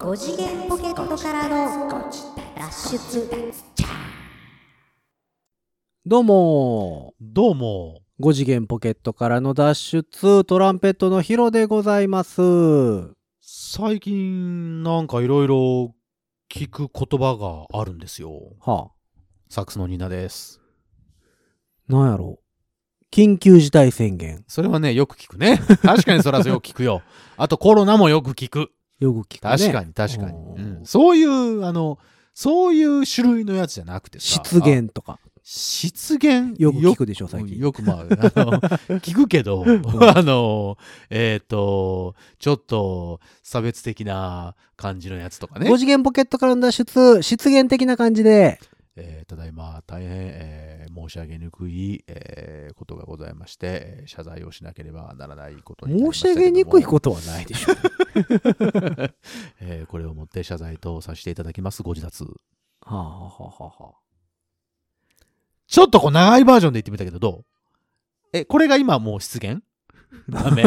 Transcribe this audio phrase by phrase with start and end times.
[0.00, 2.00] 5次元ポケットからの
[2.56, 3.52] 脱出
[6.06, 8.00] どうもどうも。
[8.18, 13.10] 5次元ポケットからの脱出トランペットのヒロでございますは
[13.42, 15.94] 最近、なんかいろいろ
[16.50, 18.56] 聞く言葉があるんですよ。
[18.62, 18.88] あ
[19.50, 20.62] サックスのニナです。
[21.88, 22.38] なんやろ
[23.12, 25.58] 緊急事態宣言それはね、よく聞くね。
[25.82, 27.02] 確かにそらよく聞くよ。
[27.36, 28.70] あとコロナもよく聞く。
[29.00, 30.38] よく聞くね確かに確かに。
[30.38, 31.98] ううんんそういう、あの、
[32.34, 34.26] そういう種類のやつじゃなくてさ。
[34.26, 35.30] 失言とかあ。
[35.42, 36.54] 失言？
[36.58, 38.60] よく聞くでしょ最近よくまあ、あの、
[39.00, 40.78] 聞くけど、あの、
[41.08, 45.68] えっ、と、ちょっと差別的な感じのやつとかね。
[45.68, 48.60] 5次元ポケットからの脱出失言的な感じで
[49.00, 57.74] えーただいま大変、えー申し上げにくい、えーことがございまして、えー謝罪をしなければならないことに申し上げにくいことはないでしょ
[59.60, 61.82] えーこれをもって謝罪とさせていただきます。
[61.82, 62.30] ご自立は
[62.90, 63.94] あはあはあはあ。
[65.66, 67.44] ちょっとこう長いバージョンで言ってみたけどどう？
[68.32, 69.62] えこれが今もう失言？
[70.28, 70.62] ダメ。
[70.62, 70.66] う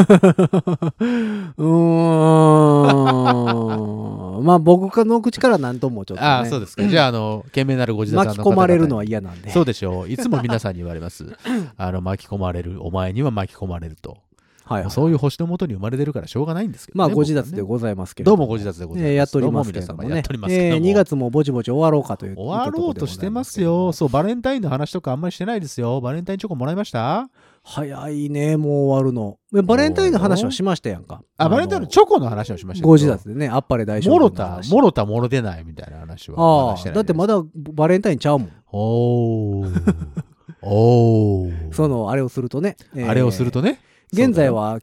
[4.40, 4.44] ん。
[4.44, 6.86] まあ僕の口から何ともちょっと、ね、ああそうですか。
[6.86, 9.50] じゃああの懸命なるご自立巻き込まれるのは嫌なんで。
[9.50, 10.08] そうでしょう。
[10.08, 11.24] いつも皆さんに言われます。
[11.76, 14.18] あの巻き込まれるお前には巻き込まれると、
[14.64, 14.90] はいはい。
[14.90, 19.10] そういう星のもとに生まれてるからしょうがないんですけど、ね、まあご自立でございますけれどどうもご自立でございます。
[19.10, 20.22] えーやっておりますけれどもね。
[20.22, 20.46] ども。
[20.48, 23.92] えー2月もぼちぼち終わろうかという終わろうとしてますよ。
[23.92, 26.00] そう、バレンタインの話とかあんまりしてないですよ。
[26.00, 27.28] バレンタインチョコもらいました
[27.66, 29.38] 早いねもう終わるの。
[29.56, 31.22] えバレンタインの話はしましたやんか。
[31.38, 38.52] あ、バレンタインのョチョコの話をしましたご自立でねあっぱれ大将もろた、もろたもろ出ないみたいな話はまああだってまだバレンタインちゃうもん。
[38.70, 39.82] おー。
[40.60, 41.72] おー。
[41.72, 43.80] そのあれをするとね、えーあれをするとね？
[44.12, 44.78] 現在は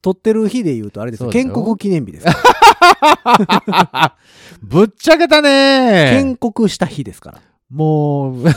[0.00, 2.26] 撮ってる日で言うとあれです建国記念日です。
[4.62, 7.40] ぶっちゃけたね建国した日ですから。
[7.70, 8.44] もう、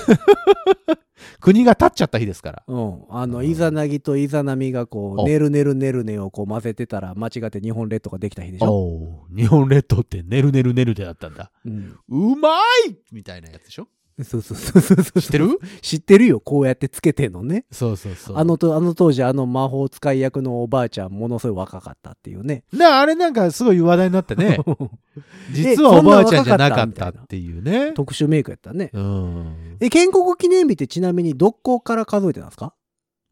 [1.40, 2.64] 国が立っちゃった日ですから。
[2.68, 5.26] うん、あのイザナギとイザナミがこう「お。
[5.28, 11.52] ねるねるねるね」をこう混ぜてたら間違って日本列島ができた日でしょ、日本列島ってねるねるねるでだったんだ。
[11.66, 12.58] うん、うま
[12.90, 12.98] い！
[13.12, 13.88] みたいなやつでしょ？
[14.24, 15.22] そうそうそうそうそう。
[15.22, 15.60] 知ってる？
[15.82, 16.40] 知ってるよ。
[16.40, 17.66] こうやってつけてんのね。
[17.72, 18.38] そうそうそう。
[18.38, 22.64] あのとあの当時あの魔法使い役のおばあちゃんものすごい若かったっていうね。
[22.74, 24.60] なあれなんかすごい話題になってね。
[25.54, 27.92] 実はおばあちゃんじゃなかったっていうね。
[27.94, 28.90] 特殊メイクやったね。
[28.94, 29.78] うん。
[29.80, 32.74] え建国記念日ってちなみにどこから数えてなんですか？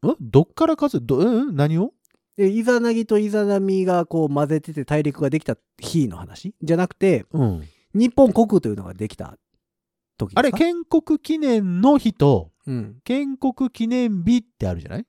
[0.06, 1.92] んどっから数え、ど、うん何を？
[2.38, 6.54] えイザナギとイザナミがこう混ぜてて大陸ができた日の話？
[6.62, 7.64] じゃなくてうん。
[7.94, 9.38] 日本国というのができた
[10.16, 13.00] 時あれ、建国記念の日と、うん。
[13.04, 15.06] 建国記念日ってあるじゃない？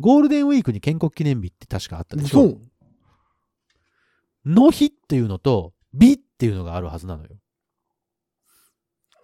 [0.00, 2.38] ゴールデンウィークに建国記念日って確かあったでしょ？
[2.38, 2.60] そう。
[4.46, 7.30] の日っていうのと、日っていうのがあるはずなのよ。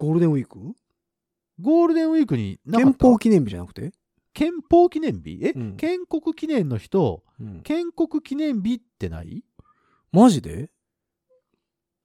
[0.00, 0.58] ゴールデンウィーク？
[1.60, 2.98] ゴールデンウィークになかった？
[2.98, 3.92] 憲法記念日じゃなくて、
[4.32, 5.38] 憲法記念日？
[5.42, 5.76] え、うん。
[5.76, 7.62] 建国記念の日と、うん。
[7.62, 9.44] 建国記念日ってない？
[10.10, 10.70] マジで？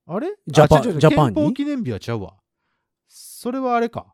[0.05, 0.35] あれ？
[0.47, 1.35] ジャパンジャパンに？
[1.35, 2.35] 憲法記念日はちゃうわ。
[3.09, 4.13] それはあれか。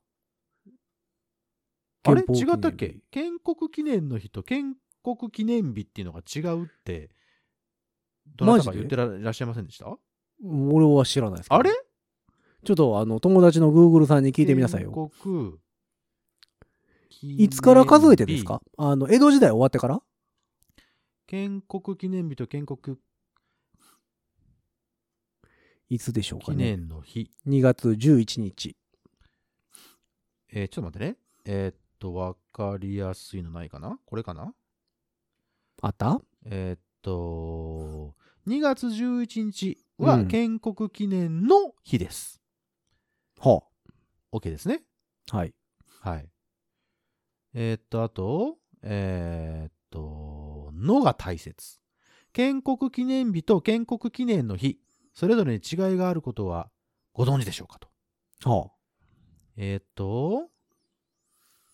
[2.03, 2.21] あれ？
[2.21, 2.97] 違ったっけ？
[3.11, 7.09] 建国記念の日と建国記念日っていうのが違うって、
[8.35, 9.85] どなたか言ってららっしゃいませんでした？
[10.43, 11.71] 俺は知らないですあれ？
[12.63, 14.91] ちょっとあの友達のグーグルさんに聞いてみなさいよ。
[14.91, 15.57] 建国
[17.21, 18.61] いつから数えてですか？
[18.77, 20.01] あの江戸時代終わってから？
[21.27, 22.97] 建国記念日と建国
[25.89, 27.31] いつでしょうか記ね念の日。
[27.47, 28.75] 2月11日
[30.57, 31.17] えーちょっと待ってね。
[31.43, 33.99] えーっと、わかりやすいのないかな？
[34.05, 34.53] これかな？
[35.81, 36.21] あった？
[36.45, 38.15] えーっと、
[38.47, 42.41] 2月11日はうん建国記念の日です。
[43.37, 43.63] は
[44.31, 44.81] OK ですね。
[45.31, 45.53] あはい
[45.99, 46.29] はい。
[47.53, 51.79] えーっと、あと、えーっと、のが大切。
[52.31, 54.79] 建国記念日と建国記念の日、
[55.13, 56.69] それぞれに違いがあることは
[57.13, 57.77] ご存知でしょうか
[58.41, 58.49] と。
[58.49, 58.71] は
[59.57, 60.49] えーっと、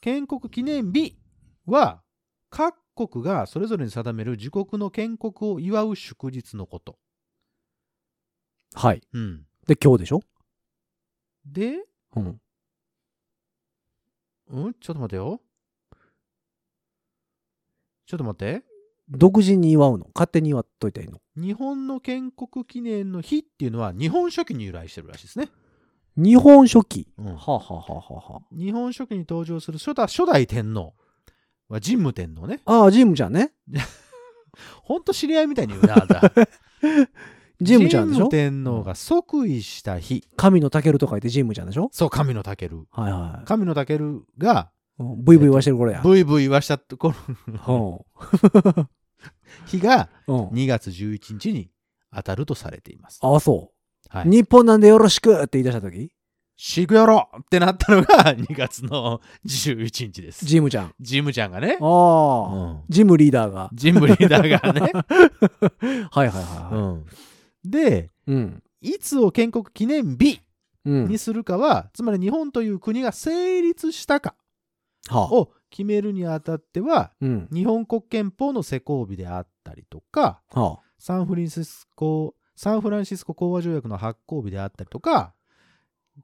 [0.02, 1.18] 建国記念日
[1.66, 2.02] は、
[2.50, 6.98] 各国がそれぞれに定める自国の建国を祝う祝日のこと。
[8.76, 9.46] あはいうん。
[9.68, 10.22] で今日でしょ？
[11.46, 11.86] で、
[12.16, 12.40] うん
[14.50, 14.74] うん？
[14.74, 15.42] ちょっと待てよ。
[18.06, 18.64] ちょっと待って。
[19.10, 20.08] 独自に祝うの？
[20.14, 21.22] 勝手に祝っといたらいいの？
[21.42, 25.50] 日本の建国記念の日っていうのは日本書紀に由来してるらしいですね。
[26.18, 30.94] 日本書紀、うんはあ、はあはあはあは日本書紀に登場する初代初代天皇
[31.70, 32.60] は神武天皇ね。
[32.66, 33.54] あああジムちゃんね
[34.84, 36.32] ほんと知り合いみたいに言うな、あんた。
[37.64, 38.28] 神武ちゃんでしょ？
[38.28, 40.28] 神武天皇が即位した日。
[40.36, 41.90] 神のタケルと書いて神武ちゃんでしょ？
[41.94, 42.86] そう、神のタケル。
[42.92, 43.46] はいはい。
[43.46, 46.02] 神のタケルが、うんブイブイ言わしてる頃や。
[46.04, 47.16] ブイブイ言わしたところ、
[47.68, 48.86] うん
[49.68, 50.48] 日がうん。
[50.50, 51.72] 2月11日に
[52.14, 53.20] 当たるとされています。
[53.24, 53.76] あ、そう。
[54.12, 54.30] はい。
[54.30, 56.12] 日本なんでよろしくって言い出した時？
[56.58, 60.46] シグヨロってなったのが 2月の11日です。
[60.46, 60.94] ジムちゃん。
[61.00, 61.78] ジムちゃんがね。
[61.82, 63.70] ああ、うんジムリーダーが。
[63.74, 64.92] ジムリーダーがね。
[66.12, 66.44] はいはいはい。
[66.44, 67.06] はいうん
[67.64, 68.64] で、うん。
[68.82, 70.42] いつを建国記念日
[70.86, 71.08] うん。
[71.08, 74.36] にするかは、つまり日本という国が成立したか
[75.10, 75.34] はあ。
[75.34, 77.48] を決めるにあたっては、うん。
[77.52, 80.80] 日本国憲法の施行日であったりとか、はあ。
[81.00, 85.34] サンフランシスコ、サンフランシスコ講和条約の発行日であったりとか、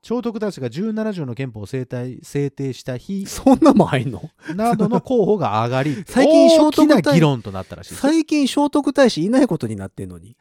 [0.04, 4.22] 聖徳太子が17条の憲法を制定制定した日そんなもん入んの？
[4.54, 7.96] などの候補が上がり、 最近聖徳太子議論となったらしい。
[7.96, 10.38] 最近聖徳太子いないことになってんのに。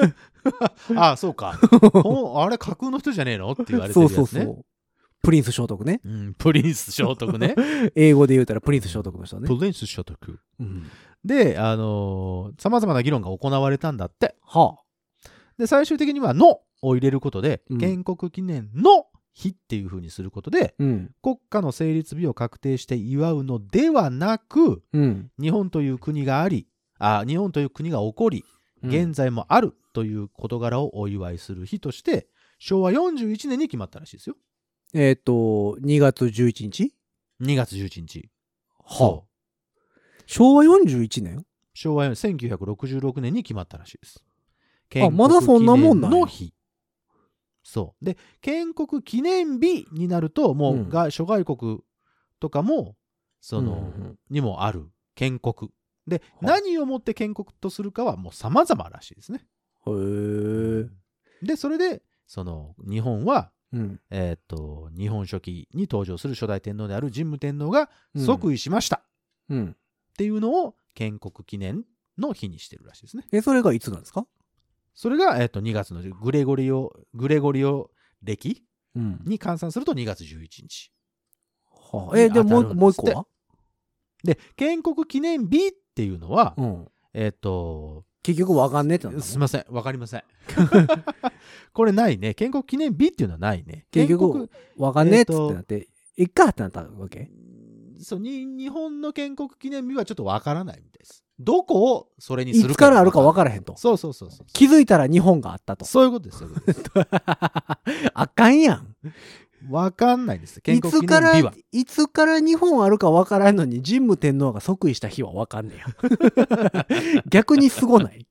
[0.96, 1.60] ああ、そうか。
[1.60, 4.44] あれ架空の人じゃねえのって言われてそうるやつね。
[4.44, 4.64] そうそう。
[5.22, 6.00] プリンス聖徳ね。
[6.02, 7.54] うん、プリンス聖徳ね。
[7.94, 9.46] 英語で言うたらプリンス聖徳の人ね。
[9.46, 10.40] プリンス聖徳。
[10.58, 10.86] うん
[11.22, 14.36] で、あのー、様々な議論が行われたんだって。
[14.40, 14.78] は
[15.58, 20.82] で、最終的には、のを入れることで、うん建国記念の日っていう風にすることで、あ。
[20.82, 21.10] うん。
[21.22, 25.30] 国家の成立日を確定して祝うのではなく、うん。
[25.40, 26.68] 日本という国があり、
[26.98, 28.44] あ日本という国が起こり、
[28.82, 32.28] うん現在もあるという事柄をお祝いする日として、
[32.60, 34.36] 昭和41年に決まったらしいですよ。
[34.94, 36.94] えっと、2月11日
[37.42, 38.30] ？2月11日。
[38.84, 39.28] はそう
[40.26, 41.44] 昭和41年？
[41.74, 44.24] 昭和1966年に決まったらしいです。
[45.04, 46.54] あまだそんなもんなんや建国記念の日。
[47.62, 48.04] そう。
[48.04, 51.80] で、建国記念日になると、もう、うんが諸外国
[52.40, 52.96] とかも、
[53.40, 55.70] その、うんうんにもある建国。
[56.06, 59.46] で、はい何をもって建国とするかはもう様々らしいですね。
[59.86, 61.46] へえ。
[61.46, 64.00] で、それで、その、日本は、うん。
[64.10, 69.02] えーっと、日本書紀に登場する初代天皇である神武天皇がうん即位しました
[69.50, 69.70] うん。
[69.72, 69.76] っ
[70.16, 71.84] ていうのを建国記念
[72.16, 73.24] の日にしてるらしいですね。
[73.30, 74.26] え、それがいつなんですか？
[75.00, 78.64] それが、えーっと、2月のグレゴリオ、グレゴリオ歴
[78.96, 79.22] うん。
[79.24, 80.90] に換算すると2月11日。
[81.70, 83.26] はあ、え、でももう一個は？
[84.24, 86.88] で、建国記念日っていうのは、うん。
[87.14, 90.24] えーっと、結局わかんねえってなっすみません、わかりません。
[91.72, 92.34] これないね。
[92.34, 93.86] 建国記念日っていうのはないね。
[93.92, 95.86] 結局わかんねえってなって、
[96.16, 97.30] いっかってなったわけ？
[98.00, 101.22] そうに日本の建国記念日はちょっとわからないみたいです。
[101.40, 103.76] どこをそれにするいつからあるかわわからへんと。
[103.76, 104.46] そうそうそうそう。
[104.52, 105.84] 気づいたら日本があったと。
[105.84, 106.38] そういうことです。
[106.38, 106.82] そういうことです
[108.14, 108.96] あかんやん。
[109.70, 110.60] わかんないです。
[110.60, 111.54] 建いつから、念日は。
[111.72, 116.86] いつから日本あるかわからんのに、神武天皇が即位した日はわかんねえや。
[117.28, 118.26] 逆にすごない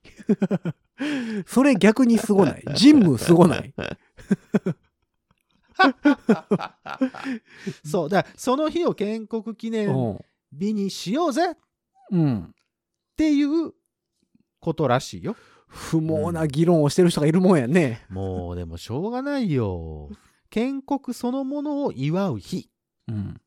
[1.45, 3.73] それ逆にすごない神武すごない
[7.85, 8.09] そう。
[8.09, 10.19] だからその日を建国記念うん。
[10.57, 11.55] 日にしようぜっ
[12.11, 12.53] うん。
[13.17, 13.73] ていう
[14.59, 15.35] ことらしいよ。
[15.67, 18.05] 不毛な議論をしてる人がいるもんやね。
[18.09, 20.09] もうでもしょうがないよ。
[20.49, 22.69] 建国そのものを祝う日。
[23.09, 23.41] うん。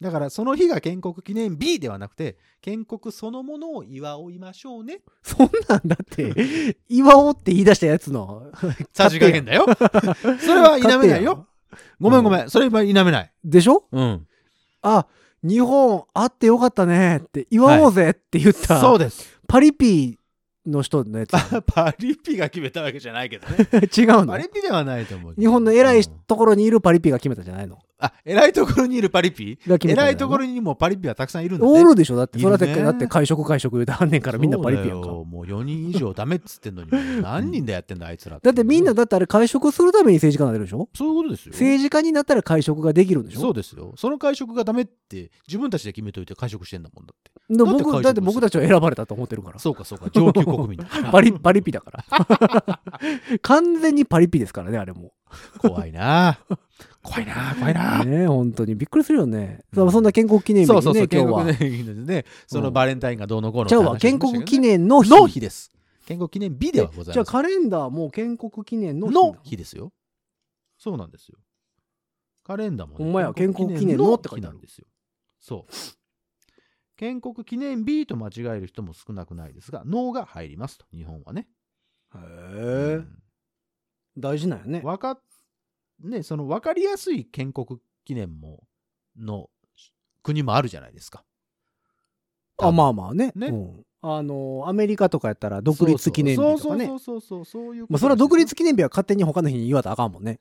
[0.00, 5.00] だからその日が建国記念日ではなくて、建国そのものを祝いましょうね。
[5.22, 8.50] そんなんだって、祝おうって言い出したやつの。
[8.92, 9.64] さじ加減だよ。
[10.40, 11.46] それは否めないよ。
[12.00, 12.50] ごめんごめん。
[12.50, 13.32] それは否めない。
[13.44, 13.84] でしょ？
[13.92, 14.26] うん。
[14.82, 15.06] あ、
[15.42, 19.40] 日本あってよかったねって祝おうぜって言った、そうです。
[19.48, 20.18] パリピ
[20.66, 21.32] の人のやつ。
[21.66, 23.56] パリピが決めたわけじゃないけどね。
[23.96, 24.26] 違うの？
[24.26, 25.34] パリピではないと思う。
[25.36, 29.58] 日本の偉いうんところにいるパリピが決めたんじゃないのあ、偉いところにいるパリピ？
[29.66, 31.80] が決めたんじゃないの偉いところにもパリピはたくさんいるんだね。
[31.82, 32.16] おるでしょ？
[32.16, 35.18] だって、それだって、いるねだって会食会食言うてはんねんからみんなパリピやんかそうだ。
[35.20, 38.38] よもう4人以上ダメっつってんのに、もう何人でやってんだ、あいつら。
[38.42, 40.88] だってみんな、だってあれ会食するために政治家になれるでしょ？
[40.94, 41.52] そういうことですよ。
[41.52, 43.40] 政治家になったら会食ができるんでしょ？
[43.40, 43.92] そうですよ。
[43.96, 47.30] その会食がダメって自分たちで決めといて会食してんだもんだって。
[47.50, 49.58] でだって会食僕だって僕たちは選ばれたと思ってるから。
[49.58, 50.10] そうかそうか。
[50.10, 50.86] 上級国民だ。
[51.10, 52.80] パリパリピだから。
[53.42, 55.12] 完全にパリピですからね、あれも。
[55.58, 56.38] 怖いな
[57.02, 59.60] 怖いな怖いなね本当にびっくりするよね。
[59.74, 61.44] そそんな建国記念日にね、そうそうそう、建今日は。
[61.44, 62.24] 国記念日ですね。
[62.46, 65.10] そのバレンタインがどうのこうのじゃあ、建国記念の日。
[65.10, 65.72] の日です。
[66.06, 67.14] 建国記念日ではございません。
[67.14, 69.36] じゃあカレンダーも建国記念の日の？
[69.42, 69.92] 日ですよ。
[70.78, 71.38] そうなんですよ。
[72.44, 74.86] カレンダーも、ほんまや建国記念のって書いてある日なんですよ。
[75.40, 75.72] そう。
[76.96, 81.48] 建国記念日と間違える人も少なくないですが、脳が入りますと、日本はね。
[82.14, 82.94] へうえ。
[82.96, 83.22] ん
[84.18, 84.82] 大事なんやね。
[84.84, 85.22] わかっ
[86.02, 88.64] ね、その分かりやすい建国記念も
[89.16, 89.48] の
[90.22, 91.24] 国もあるじゃないですか。
[92.58, 93.32] あ、まあまあね。
[93.34, 96.86] ねうんあの、アメリカとかやったら独立記念日とかね。
[96.86, 100.40] そうそうそうそうそうそういうまあ、それは独立記念日は勝手に他の日に言わたらあかんもんね。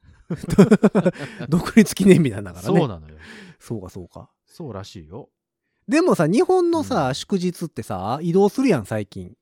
[1.48, 2.80] 独立記念日なんだからね。
[2.80, 3.15] そうなのよ
[3.60, 4.32] そうか、そうか。
[4.48, 5.30] そうらしいよ
[5.88, 9.36] でもさ、日本のうさ、祝日ってさ、移動するやん、最近。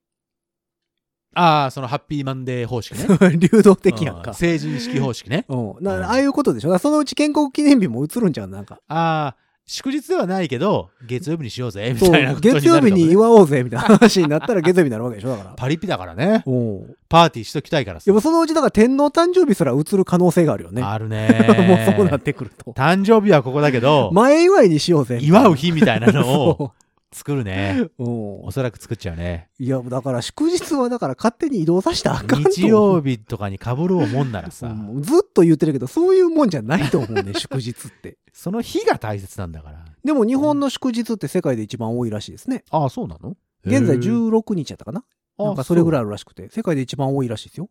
[1.35, 3.05] ああそのハッピーマンデー方式ね
[3.37, 4.31] 流動的やんか。
[4.31, 5.87] うん成人式方式ねうん。
[5.87, 6.69] ああいうことでしょ？
[6.69, 8.47] だからそのうち建国記念日も映るんちゃう？
[8.47, 8.79] なんか。
[8.87, 9.35] ああ
[9.71, 15.29] 祝日ではないけど月曜日にしようぜみそうたいなことになる月曜日にかもね祝おうぜみたいな話になったら月曜日になるわけでしょ？
[15.29, 15.49] だから。
[15.55, 16.95] パリピだからねうん。
[17.07, 20.81] パーティーしときたいからさでもそのうちだから天皇誕生日すら映る可能性があるよね。
[20.81, 22.71] ある もねうそうなってくると。
[22.71, 25.19] 誕生日はここだけど前祝いにしようぜ。
[25.21, 26.71] 祝う日みたいなのをそ
[27.11, 27.89] 作るね。
[27.97, 28.03] う。
[28.03, 28.43] うん。
[28.45, 29.49] おそらく作っちゃうね。
[29.57, 34.67] いや、だから祝日はだから勝手に移動させたらあかんと日曜日とかに被るもんならさ。
[34.69, 38.17] うんずっと言ってるけど、そういうもんじゃないと思うね、 祝日って。
[38.33, 39.85] その日が大切なんだから。
[40.03, 42.63] でも日本の祝日って世界で一番多いらしいですね。
[42.69, 43.35] ああそうなの？
[43.65, 45.03] 現在へえ16日やったかな？
[45.37, 47.69] なんかそれぐらいあるらしくて、世界で一番多いらしいですよ。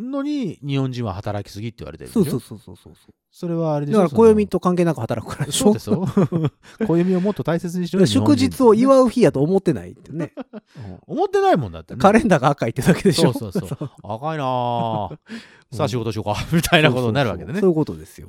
[0.00, 2.94] のに日本人は働きすぎって言われてるそうそううそうそうそう。
[3.30, 5.66] それはあれでしだょから暦と関係なく働くからでしょ？
[5.66, 6.06] そうですよ。
[6.86, 10.32] 暦をもっと大切にしろよ祝日をう祝う日やと思ってないってね。
[11.06, 12.00] 思ってないもんだってね。
[12.00, 13.32] カレンダーが赤いってだけでしょ？
[13.32, 13.90] そうそうそう。
[14.02, 15.10] 赤いなあ。
[15.72, 16.34] さあ仕事しようか。
[16.52, 17.60] みたいなことになるわけでね。
[17.60, 18.28] そういうことですよ。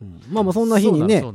[0.00, 0.20] うん。
[0.30, 1.32] まあまあそんな日にねあ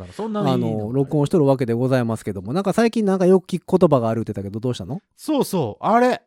[0.58, 5.02] の、録音しとるわけでございますけども、なんか最近なんかよく聞く言葉があるって言ったけど、どうしたの？
[5.16, 5.84] そうそう。
[5.86, 6.24] あれ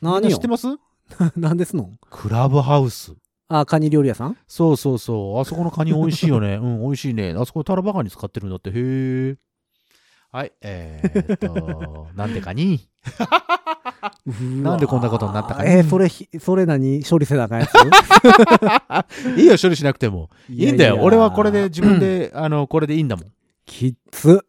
[0.00, 0.66] 何よ知ってます？
[1.36, 1.90] 何ですの？
[2.10, 3.12] クラブハウス。
[3.48, 4.36] あ、カニ料理屋さん？
[4.46, 5.40] そうそうそう。
[5.40, 6.54] あそこのカニ美味しいよね。
[6.62, 7.34] うん美味しいね。
[7.36, 8.70] あそこタラバガニ使ってるんだって。
[8.70, 9.36] へえ。
[10.30, 12.88] はいえー、っと なんでかに？
[14.62, 17.04] なんでこんなことになったかねえーそれひ、それ何？
[17.04, 17.66] 処理せなあかんや
[19.36, 19.38] つ？
[19.38, 20.30] いいよ処理しなくても。
[20.48, 20.94] いいんだよ。
[20.94, 23.26] やや俺はこれで自分で、あのこれでいいんだもん。
[23.66, 24.42] きっつ。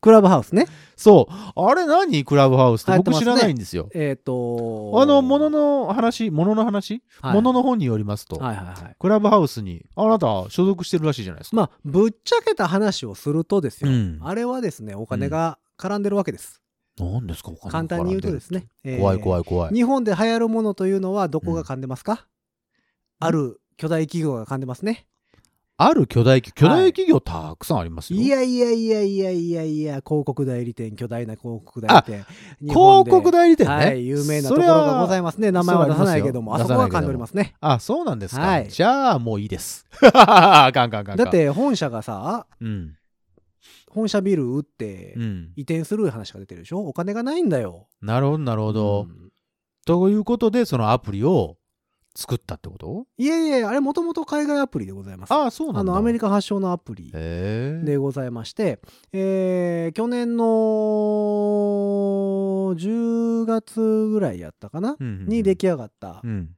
[0.00, 0.66] クラブハウスね。
[0.96, 2.24] そうあれ何？
[2.24, 8.96] クラブハウスって僕知らないんですよえっ、とあの、ものの話、ものの話、はいものの本によりますと、はいはいはい。
[8.98, 11.56] クラブハウスに、あなた所属してるらしいじゃないですか。
[11.56, 13.90] まあ、ぶっちゃけた話をするとですよ。
[13.90, 16.60] うんあれはですね、お金が絡んでるわけです。
[16.98, 18.66] 何ですか、お金簡単に言うとですね。
[18.84, 19.74] えー怖い怖い怖い。
[19.74, 22.26] 日本で流行るものというのはどこが噛んでますか、
[23.18, 25.06] ある巨大企業が噛んでますね。
[25.82, 28.20] ある巨大企巨大企業たくさんありますよ。
[28.20, 32.26] いやいやいやいやいやいや、広告代理店、巨大な広告代理店。
[32.60, 33.72] 広告代理店ね。
[33.72, 35.50] はい、有名なところがございますね。
[35.50, 37.54] 名前は出さないけども、あそこが噛んでおりますね。
[37.60, 38.42] あ、そうなんですか。
[38.42, 39.86] はいじゃあ、もういいです。
[40.12, 41.16] あかんかんかん。
[41.16, 42.94] だっ、て本社がさ、うん。
[43.88, 45.52] 本社ビル売ってうん。
[45.56, 46.80] 移転する話が出てるでしょ？
[46.80, 47.88] お金がないんだよ。
[48.02, 49.06] なるほど、なるほど。
[49.08, 49.30] うん
[49.86, 51.56] ということで、そのアプリを
[52.14, 53.06] 作ったってこと？
[53.18, 55.32] いやいや、あれもともと海外アプリでございます。
[55.32, 55.92] ああ、そうなんだ。
[55.92, 57.10] あの、アメリカカ発祥のアプリ。
[57.12, 58.80] でございまして、
[59.12, 60.44] えー去年の
[62.76, 66.50] 10月ぐらいやったかな、うんうんうんに出来上がったうん。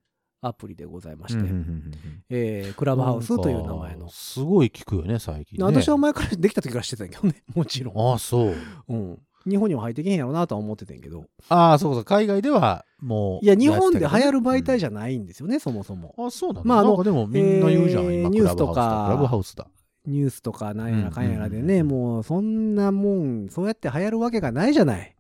[0.45, 1.93] アプリでございまして、うんうん
[2.29, 4.09] えークラブハウスという名前の。
[4.11, 5.65] すごい聞くよね、最近、ね。
[5.65, 8.11] 私は前からできた時からしてたんやけどね、もちろん。
[8.11, 8.55] ああ、そう。
[8.89, 9.19] うん。
[9.49, 11.25] 日本には入ってけへんやろなとは思ってたんやけど。
[11.49, 13.45] ああ、そうか、海外ではもう。
[13.45, 16.15] いや、日本で流行る媒体じじゃないんですよね、そもそも。
[16.19, 16.69] ゃ、あそうなんだ。
[16.69, 19.67] まああのなんかでもみんな言うじゃん、今えーニュースとかクラブハウスだ。
[20.07, 25.15] ニュースとかなんやらかんやらでね、うんうんうんもうそんなもん、そうやって流行るわけがないじゃない。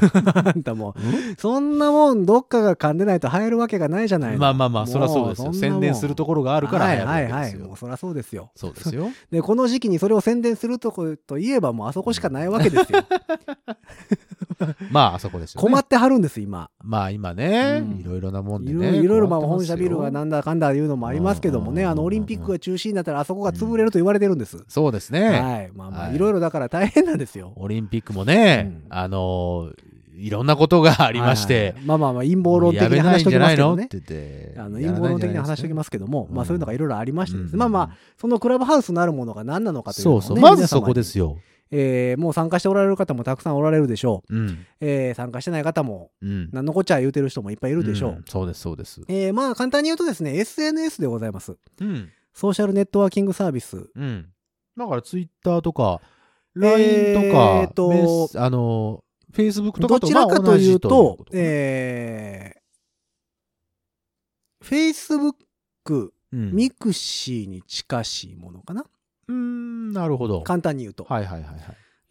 [0.34, 5.52] あんたもう、そんなもんどっかが噛んでないと流行るわけがないじゃないのまあまあまあ、もそりゃそうですよ。
[5.52, 6.86] 宣伝するところがあるから。
[6.86, 7.56] はいはいはい。
[7.56, 8.50] もうそりゃそうですよ。
[8.54, 9.08] そうですよ。
[9.30, 13.00] で、この時期にそれを宣伝するとこといえばもうあそこしかないわけですよ。
[14.90, 15.68] まあ、あそこですよ、ね。
[15.68, 16.70] 困ってはるんです、今。
[16.82, 18.96] まあ今ね、うんいろいろなもんでね。
[18.96, 24.64] いろいろまあ本社ビルがなんだかんだいうのもありますけどもね、うんあのオリンピックが中止になったらあそこが潰れると言われてるんです。
[24.68, 25.28] そうですね。
[25.28, 25.70] はい。
[25.74, 27.52] まあまあ、はいいろいろだから大変なんですよ。
[27.56, 29.87] オリンピックもね、うんあのー
[30.18, 33.88] いろんなことがありまして、はいはいまあまあまあ陰謀論的やめないに話しときますけどね。
[33.88, 34.54] て言って。
[34.58, 40.42] あの陰謀論的に話しておきますけども、うんまあそういうのがいろいろありましてね、うんまあまあ、そのクラブハウスなるものが何なのかというのをねそうそう。
[40.42, 41.38] まずそこですよ。
[41.70, 44.34] えーもう参加しておられる方もたくさんおられるでしょう。
[44.34, 44.66] うん。
[44.80, 46.50] えー参加してない方も、うん。
[46.52, 48.12] 何のこっちゃ言うてる人もいっぱいいるでしょう。
[48.12, 49.02] んそうです、そうです。
[49.08, 51.56] えーまあ簡単に言うとですね、SNS でございます。
[51.80, 52.08] うん。
[52.32, 53.90] ソーシャルネットワーキングサービス。
[53.94, 54.26] うん。
[54.76, 56.00] だからツイッターとか、
[56.56, 66.52] え LINE とか、ーとメスあの、Facebook とかとどちらかというとこ、とえー、Facebook、うん。
[66.52, 68.84] ミクシーに近しいものかな？
[69.28, 70.42] うーん、なるほど。
[70.42, 71.04] 簡単に言うと。
[71.04, 71.60] はいはいはいはい。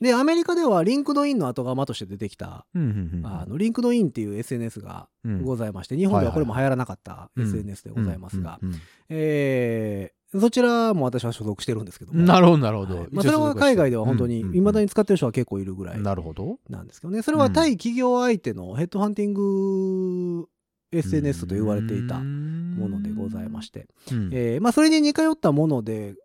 [0.02, 5.44] で、アメリカではリンクドインの後釜として出てきた、うんうんうんあのリンクドインっていう SNS がうん。
[5.44, 8.82] ございまして、日本ではこれも流行らなかった SNS でございますが、うんうんうん。
[9.10, 12.22] えーそちらも私は所属してるんですけども。
[12.22, 12.98] なるほど、なるほど。
[12.98, 16.60] はいまあ、それは海外では本当に、うんうんうん未だに使ってる人は結構いるぐらいなるほど。
[16.70, 17.22] なんですけどね。
[17.22, 20.48] それは対企業相手のヘッドハンティング
[20.92, 23.88] SNS と言われていたものでございまして。
[24.12, 26.16] うんえーまあ、それに似通ったもので、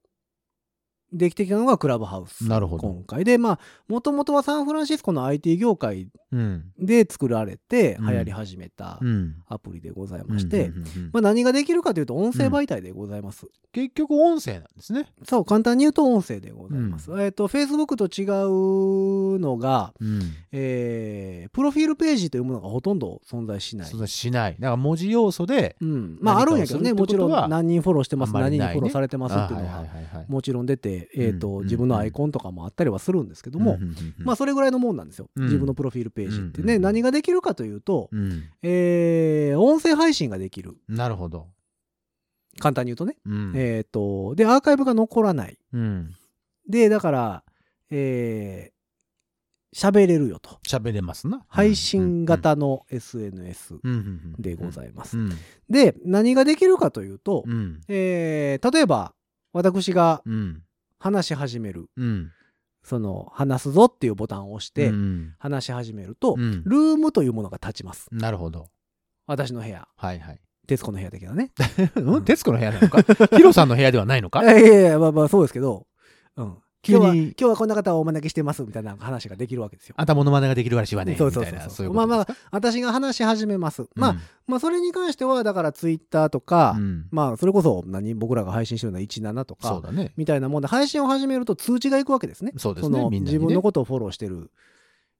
[1.12, 2.48] できてきたのがクラブハウス。
[2.48, 6.64] なるほど今回で、まあ、もともとはサンフランシスコの IT 業界うん。
[6.78, 9.36] で作られてうん流行り始めたうん。
[9.46, 13.46] アプリでございまして、うんうんうんうんまあ、何ができるかというと音声媒体でございます。
[13.72, 15.06] 結局音声なんですね。
[15.24, 17.10] そう、簡単に言うと音声でございます。
[17.18, 20.20] えっ、と、Facebook と違うのが、うん。
[20.52, 23.88] えープロフィールページというものがほとんど存在しない。
[23.88, 24.56] そんなしない。
[24.58, 26.18] だから文字要素で、うん。
[26.20, 33.78] まあ、あるんやけどね、もちろん何人フォローしてます、何人フォローされてますっていうのあはもちろん出て、えっ、と、うん自分のアイコンとかもあったりはするんですけども、
[34.18, 35.28] まあ、それぐらいのもんなんですよ。
[35.36, 38.44] うん自分のプロフィールページってね、何ができるかというと、うん。
[38.62, 40.76] えー音声配信ができる。
[40.88, 41.48] なるほど。
[42.58, 43.16] 簡単に言うとね。
[43.24, 43.52] うん。
[43.54, 45.58] えっ、と、で、アーカイブが残らない。
[45.72, 46.12] うん。
[46.68, 47.44] で、だから、
[47.90, 48.72] えー
[49.74, 50.58] 喋れるよと。
[50.68, 51.46] 喋れますな。
[51.48, 53.80] 配信型の SNS
[54.38, 55.16] ででございます。
[55.16, 55.30] うん。
[55.70, 57.80] で、何ができるかというと、うん。
[57.88, 59.14] えー例えば、
[59.54, 60.62] 私がうん。
[61.02, 62.30] 話し始める、うん。
[62.84, 68.08] その、話すぞっていうボタンを押して、うん話し始めると、うんルームというものが立ちます。
[68.12, 68.68] なるほど。
[69.26, 69.88] 私の部屋。
[69.96, 70.40] はいはい。
[70.68, 71.50] 徹子の部屋的なね。
[71.96, 73.02] うん徹子の部屋なのか？
[73.36, 74.42] ヒロさんの部屋ではないのか？
[74.42, 75.86] い やいやいや、まあまあそうですけど、
[76.36, 76.56] うん。
[76.82, 79.94] 急今日は、に今日はこんな方をお招きしてますみたいな話ができるわけですよ。
[79.96, 81.14] あんたモノマネができるからしはね。
[81.16, 81.92] そうそうそうそう。
[81.94, 83.88] まあまあ私が話し始めます。
[83.94, 90.12] まあ、うんまあ、それに関しては、だからツイッターとか、うんまあ、それこそ何、僕らが配信してるのは17とか、そうだね。
[90.16, 92.52] みたいなもんで、配信を始めると通知がいくわけですね。
[92.56, 94.50] そうですねね自分のことをフォローしてる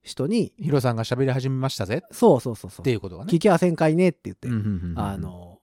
[0.02, 2.90] 人に、ヒロさんが喋り始めましたぜそうそうそうそうって。
[2.90, 3.33] いうことがね。
[3.33, 4.49] 聞きゃせんかいねって言って、
[4.97, 5.61] あ、の、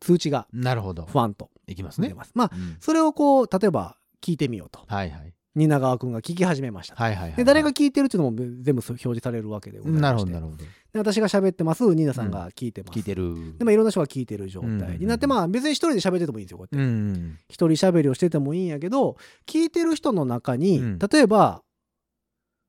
[0.00, 1.06] 通知がなるほど。
[1.06, 2.08] ファンといきますね。
[2.08, 2.32] 出ます。
[2.34, 4.84] まあ、うんそれをこう、例えば聞いてみようと。
[4.86, 5.34] はいはい。
[5.56, 6.94] 蜷川くんが聞き始めました。
[6.94, 7.36] はいはいはい。
[7.36, 10.58] で誰が聞いてるっていうのも全部表示されるわけでございましてなるほどなるほど。
[10.58, 12.96] で私が喋ってます、ニーナさんが聞いてます。
[12.96, 13.58] 聞いてる。
[13.58, 16.88] で、まあ、いろんな人が聞いてる状態になって、うんまあ、別に一人で喋っててもいいんですよ、こうやって。
[16.88, 17.38] うん。
[17.48, 21.62] 一人喋りをしててもいいんやけど、聞いてる人の中に、うん例えば、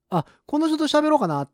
[0.09, 1.51] あ、この人と喋ろうかなっ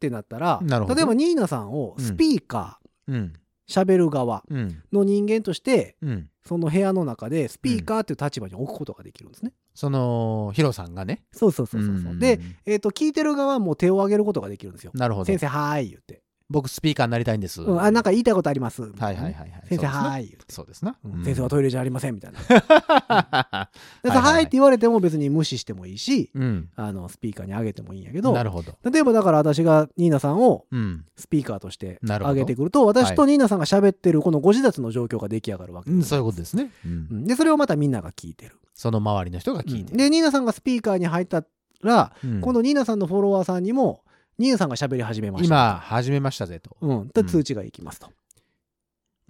[0.00, 3.32] てなったら、なるほど例えばニーナさんをスピーカうん。
[3.68, 4.82] ー、喋る側うん。
[4.92, 6.28] の人間として、うん。
[6.44, 9.52] その部屋の中でスピーカーっていう立場に置くことができるんですね。
[9.74, 11.22] その、ヒロさんがね。
[11.32, 12.14] そうそうそうそうそう。
[12.14, 14.92] んで、、えっ、と、聞いてる側も手を挙げることができるんですよ。
[14.94, 15.38] なるほど先。
[15.38, 16.22] 生、はーい、言って。
[16.50, 17.60] 僕スピーカーになりたいんです。
[17.62, 18.82] うん、あ、なんか言いたいことあります？
[18.82, 19.52] はいはいはいはい。
[19.68, 20.38] 先生、はーい。
[20.48, 20.96] そうですな。
[21.04, 22.38] うん先生はトイレじゃありませんみたいな。
[24.02, 26.68] ではいって言われても別に無視してもいいし、うん。
[26.74, 28.72] あの、スピーカーに上げてもいいんやけど、なるほど。
[28.90, 31.04] 例えばだから私がニーナさんをうん。
[31.16, 36.08] スピーカーとして上げてくると、私とニーナさんが喋ってるこのご自立の状況が出来上がるわけうん、です。
[36.10, 36.70] そういうことですね。
[37.10, 38.56] で、それをまたみんなが聞いてる。
[38.74, 39.92] その周りの人が聞いてる。
[39.92, 41.44] うんで、ニーナさんがスピーカーに入った
[41.82, 44.02] ら、うん今度ニーナさんのフォロワーさんにも、
[44.38, 45.46] ニさんが喋り始めました。
[45.46, 46.76] 今、始めましたぜと。
[46.80, 48.06] うん、とうん通知がいきますと。
[48.06, 48.10] っ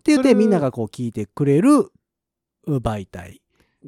[0.05, 1.90] て言って、みんながこう聞いてくれる
[2.66, 3.40] う媒体。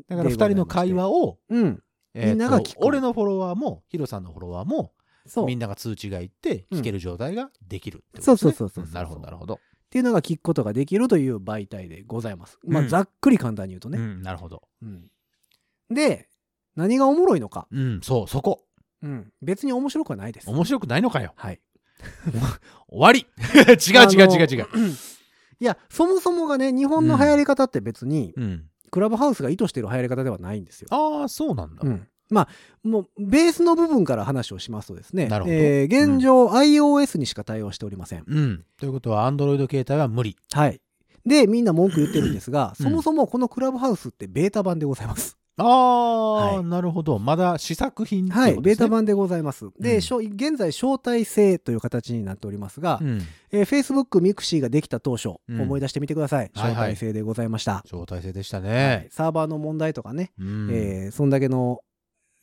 [0.08, 1.82] だから二人の会話を、うん。
[2.14, 4.92] みんなが聞く俺のフォロワーも、ヒロさんのフォロワーも、
[5.26, 5.46] そう。
[5.46, 8.64] みんなが通知がいって、うん聞ける状態ができるってそうことですね。
[8.64, 9.54] そうそうそうそうんなるほど、なるほど。
[9.54, 9.58] っ
[9.90, 12.58] ていうのが聞くことができるという媒体でございます。
[12.64, 13.98] まあ、うんざっくり簡単に言うとね。
[13.98, 14.62] うん、なるほど。
[14.82, 15.10] うん
[15.90, 16.28] で、
[16.76, 17.66] 何がおもろいのか。
[17.72, 18.64] うん、そう、そこ。
[19.02, 20.50] うん別に面白くはないです。
[20.50, 21.32] 面白くないのかよ。
[21.36, 21.60] はい。
[22.88, 23.26] 終わり
[23.68, 24.66] 違う違う違う違う。
[25.60, 28.64] いや、そもそもがね、日本の流行り方って別に、うん。
[28.90, 30.88] クラブハウスが意図している流行り方ではないんですよ。
[30.90, 31.82] ああ、そうなんだ。
[31.84, 32.08] うん。
[32.30, 32.48] まあ、
[32.82, 38.24] もう、ベースの部分から話をしますとですね、なるほどえー現状、iOS にしか対応しておりません。
[38.26, 38.64] うん。
[38.78, 40.36] ということは、Android 携帯は無理。
[40.52, 40.80] はい。
[41.26, 45.36] で、みんな文句言ってるんですが、うんそもそもこのクラブハウスってベータ版でございます。
[45.60, 47.18] ああ、はいなるほど。
[47.18, 48.88] まだ試作品ってことはい、ベータ。
[48.88, 49.66] 版でございます。
[49.78, 53.22] で、うんしょ現在、招待制という形になっておりますが、うん。
[53.52, 56.50] えー Facebook、ミクシーができた当初、うん思い出してみてください。
[56.54, 57.82] はいはい招待制でございました。
[57.84, 59.08] 招待制でしたはいね。
[59.10, 60.68] サーバーの問題とかね、うん。
[60.72, 61.80] えーそんだけの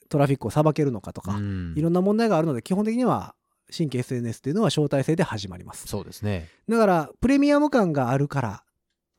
[0.10, 3.36] トラフィックをさばけるのかとか、うんいろんな問題があるので、基本的には
[3.69, 5.88] 新規 SNS っていうのは招待制で始まります。
[5.88, 6.47] そうですね。
[6.69, 8.63] だから、プレミアム感があるから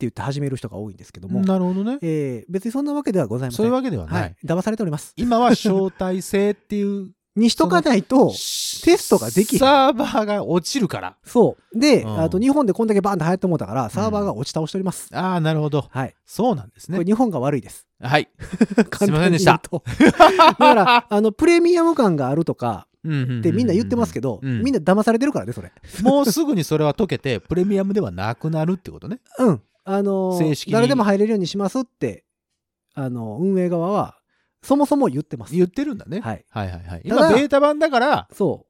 [0.01, 1.99] 言って始める人が多いんですけども、なるほどね。
[2.01, 3.57] えー別にそんなわけではございません。
[3.57, 4.45] そういうわけではなはいい。。
[4.45, 5.13] 騙されております。
[5.17, 8.33] 今は招待制っていう にしとかないと、テ
[8.97, 11.15] ストができサーバーが落ちるから。
[11.23, 11.79] そう。
[11.79, 15.09] で、うんあと日本でこんだけバーンと流行ってもうたから、サーバーが落ち倒しております。
[15.15, 15.85] ああ、なるほど。
[15.89, 16.15] はい。
[16.25, 16.97] そうなんですね。
[16.97, 17.87] これ日本が悪いです。
[18.01, 18.29] はい。
[18.89, 25.71] 簡ませんでしただから、あの、プレミアム感があるとかっってみんな言ってますけど、うんみんな騙されてるからね、それ。
[26.01, 29.19] もうすぐにそれは解けて、プレミアムではなくなるってことね。
[29.39, 29.61] うん。
[29.91, 32.23] あの正式に誰でも入れるようにしますって、
[32.93, 34.19] あの、運営側は、
[34.61, 35.55] そもそも言ってます。
[35.55, 36.19] 言ってるんだね。
[36.19, 36.45] はい。
[36.51, 37.01] はいはいはい。
[37.03, 38.67] 今、ベータ版だから、そ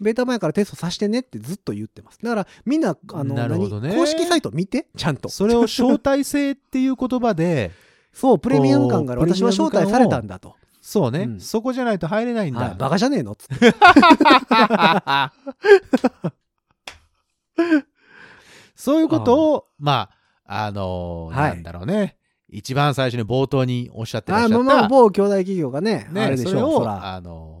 [0.00, 0.04] う。
[0.04, 2.18] ベータ前からテストさせてねってずっと言ってます。
[2.20, 5.28] だから、みんな、あの、なるほどね何公式サイト見て、ちゃんと。
[5.28, 7.70] それを招待制っていう言葉で、
[8.12, 9.20] そう、プレミアム感がある。
[9.20, 10.56] こう私は招待されたんだと。
[10.82, 12.60] そうね、うんそこじゃないと入れないんだ。
[12.60, 13.74] はい、バカじゃねえのっつって。
[18.78, 20.17] そういうことを、 まあ、
[20.48, 22.16] あのーはいなんだろうね。
[22.48, 24.74] 一番最初に冒頭におっしゃってらっあまあしゃった。
[24.80, 27.14] まあ、某兄弟企業がね、ね、あれでしょう、それを、そら。
[27.14, 27.54] あの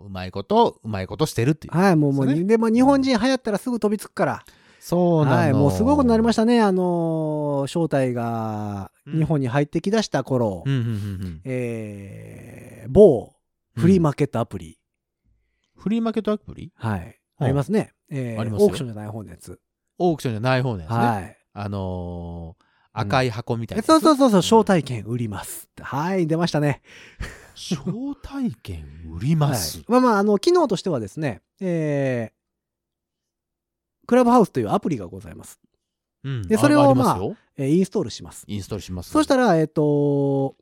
[0.00, 1.76] ーうまいこと、うまいことしてるっていう。
[1.76, 4.44] はい、もう、もう、そうねで、まあ、日本人流行ったらすぐ飛びつくから。
[4.80, 5.36] そうなの。
[5.36, 6.60] はい、もうすごいことになりまししたね。
[6.60, 10.88] あのー、正体がうん日本に入ってきだした頃、うんうんうんう
[11.28, 11.40] ん。
[11.44, 13.32] えー、某
[13.76, 14.80] フリーマーケットアプリ、
[15.76, 16.72] フリーマーケットアプリ？
[16.74, 17.00] はい、
[17.38, 17.92] うんありますね。
[18.10, 19.60] えーありますよオークションじゃない方のやつ。
[19.98, 20.96] オークションじゃない方のやつね。
[20.96, 21.36] はい。
[21.52, 25.70] あのー赤い箱みたいなそうそうそうそう、招ん待券売ります。
[25.80, 26.82] はい、出ましたね。
[27.54, 27.78] 招
[28.22, 28.84] 待券
[29.16, 29.78] 売ります？
[29.78, 35.58] はい、まあまあ、あの、機能としてはですね、えー、クラブハウスというアプリがございます。
[36.24, 38.44] うんでそれをますよえーインストールします。
[38.46, 39.08] インストールします。
[39.10, 40.54] そしたら、えっ、と、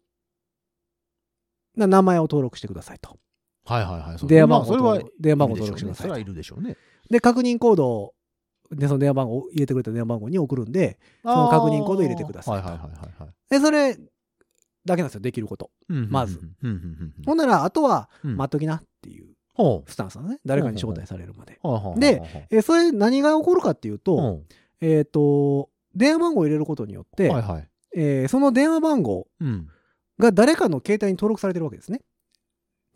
[1.74, 3.18] な名前を登録してくださいと。
[3.64, 4.26] はいはいはい。
[4.28, 6.76] 電話番号電話番号登録してくださいそれはいるでしょうね。
[7.10, 8.14] で、確認コードを、
[8.70, 13.30] で、その電話番号を入れてくれた電話番号に送るんで、その確認コードを入れてくださいはいはいはいはいはい。
[13.50, 13.96] で、それ
[14.84, 15.70] だけなんですよ、できること。
[15.88, 16.40] うんまず。
[16.62, 19.34] うんほんなら、あとは、うん待っときなっていう
[19.86, 20.38] スタンスなのね。
[20.44, 21.58] 誰かに招待されるまで。
[21.98, 24.42] でえ、それ何が起こるかっていうと、ほ
[24.80, 27.68] えっ、と、電話番号を入れることによって、うはいはい。
[27.96, 29.68] えーその電話番号うん。
[30.18, 32.02] が誰かの携帯に登録されてるわけですね。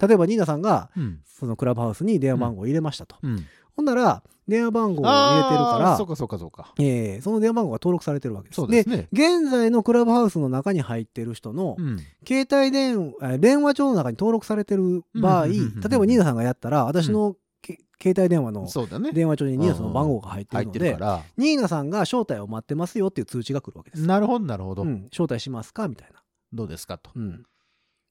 [0.01, 1.21] 例えば、ニーナさんが、うん。
[1.25, 3.17] そのクラブハウスに電話番号を入れましたと。
[3.23, 3.45] うん。
[3.77, 6.75] ほんなら、電話番号を入れてるからそう、かそうかそうか。
[6.79, 8.57] えーその電話番号が登録されてるわけです。
[8.57, 9.09] そうですね。
[9.13, 11.99] 現在のクラブハウスの中に入ってる人のうん。
[12.27, 19.13] 携帯電話、え電話帳の中に登録されてる場合、うん例うんうんうんえばニーナさんがやったら、私のけ携帯電話のそうだね。
[19.13, 21.23] 電話帳にニーナさんの番号が入ってるので入ってるか、ら。
[21.39, 24.07] ニーナさんが招待を待ってますよっていう通知が来るわけです。
[24.07, 24.85] なるほどなるほどう。
[24.85, 26.23] ん、招待しますかみたいな。
[26.53, 27.11] どうですかと。
[27.17, 27.45] うん。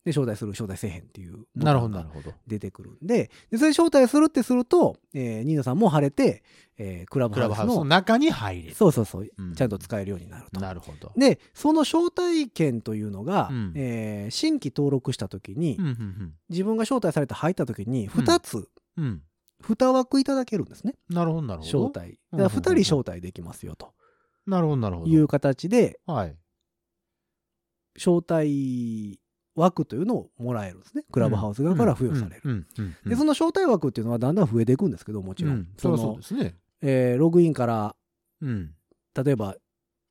[0.06, 2.34] で、招待する、招待せえへんっていうボなるほどなるほど。
[2.46, 6.44] 出てくるんで、でそれ招待するってすると、えーニーナさんも晴れて、
[6.78, 8.76] えークラブハウスの中に入れる。
[8.76, 10.60] そうそうそう、うんちゃんと使えるようになると。
[10.60, 11.12] なるほど。
[11.16, 19.06] で、その招待券というのが、うんえー新規登録した時に、うんうん自分が招待されて入った時に、2つ、うん。
[19.06, 19.22] うん。
[19.64, 20.96] 2枠いただけるんですね。
[21.10, 21.88] なるほどなるほど。
[21.90, 22.20] 招待。
[22.34, 23.94] だから2人招待できますよ、と
[24.46, 25.10] なるほどなるほど。
[25.10, 26.38] いう形で、はい。
[27.96, 29.20] 招待
[29.56, 31.04] 枠というのをもらえるんですね。
[31.12, 32.66] クラブハウス側から付与される。
[33.06, 35.54] で、その招待枠っていうのはだんだん増えていくんですけど、もちろん。
[35.54, 36.56] うんそそうのですね。
[36.82, 37.96] えーログインから、
[38.42, 38.72] うん。
[39.24, 39.56] 例えば、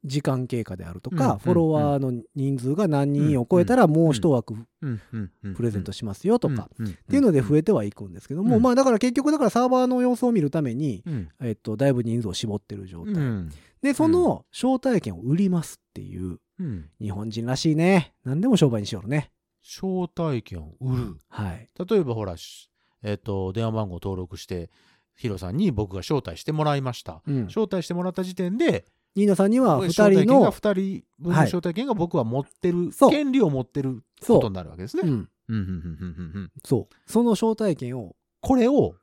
[0.05, 4.55] 時間経過であるとか、うんフォロワーの人数が何人を超えたらもう一枠。
[4.81, 11.29] プレゼントしますよとか、っっていうので増えてはいくんですけども、うんまあだから結局だからサーバーの様子を見るために、うん。
[11.41, 13.15] えっと、だいぶ人数を絞ってる状態。
[13.15, 13.51] うん。
[13.81, 16.91] で、その招待券を売りますっていう、うん。
[17.01, 18.15] 日本人らしいね。
[18.25, 19.31] 何でも商売にしよるね。
[19.63, 21.17] 招待券を売る。
[21.29, 21.69] はい。
[21.89, 22.71] 例えばほら、し
[23.03, 24.71] えっと、電話番号登録して、
[25.17, 27.23] ヒロさんに僕が招待してもらいました。
[27.27, 27.45] うん。
[27.47, 35.03] 招待してもらった時点で、ニーナさんには2招待券が人の、2人分のはい招待券が僕は持ってる、そう権利を持ってることになるわけですね。
[35.05, 35.09] うん。
[35.11, 36.95] うんうんうんうんうんうんそう。
[37.07, 38.95] その招待券をこれを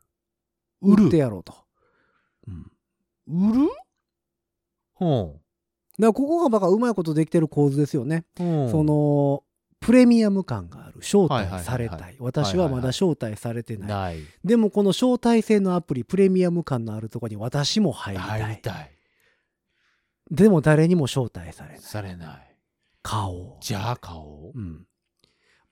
[0.82, 1.18] 売る売って。
[1.18, 1.54] やろうと。
[2.48, 2.72] うん。
[3.52, 3.70] 売る？
[4.94, 5.40] ほ
[6.00, 8.26] だからここがバカうまいことできてる構図ですよね。
[8.40, 8.44] う。
[8.44, 9.44] うんそ、の、
[9.82, 11.00] プレミアム感がある。
[11.00, 12.16] 招はいはいはいはい待されたい。
[12.20, 14.20] 私はまだ招待されてない。
[14.44, 18.22] でもこの招待制のアプリ、プレミアム感のあるところに私も入り
[18.62, 18.92] たい。
[20.32, 21.80] でも誰にも招待されない。
[21.80, 22.56] されない。
[23.02, 23.58] 顔。
[23.62, 24.62] じゃあ買おうう。
[24.62, 24.86] ん。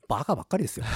[0.07, 0.85] バカばっかりですよ。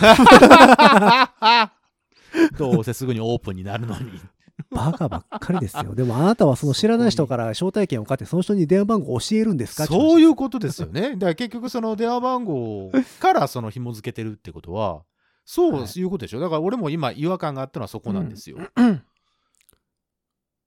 [2.58, 4.20] どうせすぐにオープンになるのに。
[4.72, 5.96] バカばっかりですよ。
[5.96, 9.86] でもあなたはその知らない人から 招待券を買って、その人に電話番号を教えるんですか？
[9.86, 10.22] そうう。
[10.22, 11.12] いうことですよね。
[11.14, 15.04] だから結局その電話番号からその紐付けてるってことは、
[15.46, 16.40] そうはいいうことでしょ？
[16.40, 18.58] だから俺も今違和感があったのはそこなんですよ。
[18.76, 19.02] う ん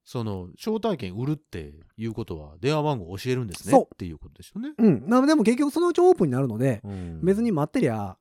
[0.07, 4.75] その招待券売るっていうことは電話番号教えるんですねっていうことですよね。
[4.77, 5.09] うん。
[5.09, 8.19] なでも結局そのうちオープンになるので、うん別に待ってりゃ、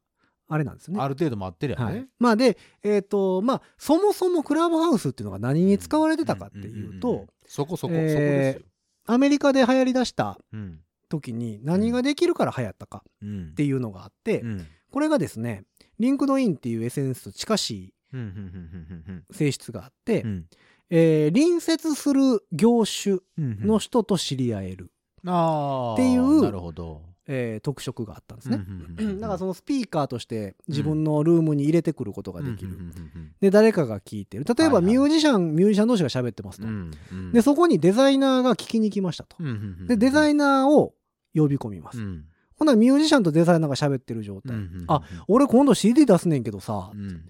[0.53, 1.01] あれなんですよね。
[1.01, 1.83] ある程度待ってりゃね。
[1.85, 8.65] はい、まあで、えっ、と、まあ、そもそもクラブハウスっていうのが何に使われてたかっていうんんんんと、そこそこ、えーそこですよ。
[9.07, 15.63] アメリカで流行り出したうん時に何ができるから流行ったかうんっていうのがあって、うんこれがですね、
[15.97, 18.27] リンクドインっていう SNS と近しいうんうん
[19.07, 20.45] うん性質があって、うんうん
[20.91, 24.91] えー隣接する業種うんうんの人と知り合える。
[25.23, 26.41] っていう。
[27.27, 28.65] えー特色があったんですね。
[29.19, 32.77] だからそのスピーカーとして自分のルームに入れてくることができる。
[33.39, 34.43] で、誰かが聞いてる。
[34.45, 36.67] 例えばはいはいミュージシャン、ミュージシャン同士が喋ってますと。
[36.67, 39.37] うんうんで、そこにデザイナーが聞きに来ましたと。
[39.87, 40.93] で、デザイナーを
[41.33, 41.99] 呼び込みます。
[41.99, 44.55] うんほんならミュージシャンとデザイナーが喋ってる状態。
[44.87, 47.29] あ、俺今度 CD 出すねんけどさ、うん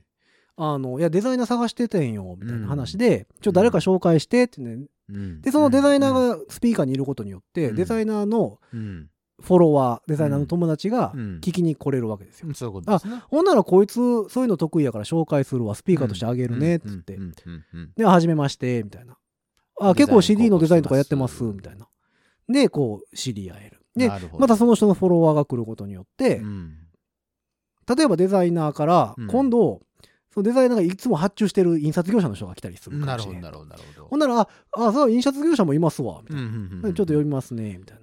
[0.55, 4.85] あの、いや、デザイナー探しててんよ、みたいな話で、ちょ、誰か紹介してってね。
[5.09, 9.09] うんで、そのデザイナーがスピーカーにいることによって、うんデザイナーのうん
[9.43, 12.47] フォロワー、デザイナーの友達がうん聞きに来れるわけですよ。
[12.47, 13.21] うんそういうことですね。
[13.29, 13.95] ほんならこいつ、
[14.29, 17.17] そういうの得意やから紹介するわ、スピーカーとしてあげるね、って言って
[17.97, 19.17] で、はじめまして、みたいな。
[19.79, 21.87] あ、結構 CD のデザインとかやってます、みたいな。
[22.47, 23.79] で、こう、知り合える。
[23.95, 26.77] で、またその人のフォロワーが来ることによってう、ん
[27.95, 29.81] 例えばデザイナーからうん、今度、
[30.33, 33.41] そのデザイナーがいつも発注してる印刷業者の人が来たりするかもしれない。
[33.41, 34.07] なるほど、なるほど。
[34.07, 36.41] ほんなら、あ、あ、そう、印刷業者もいますわ、みたいな。
[36.43, 38.02] うんうんうんちょっと読みますね、みたいな。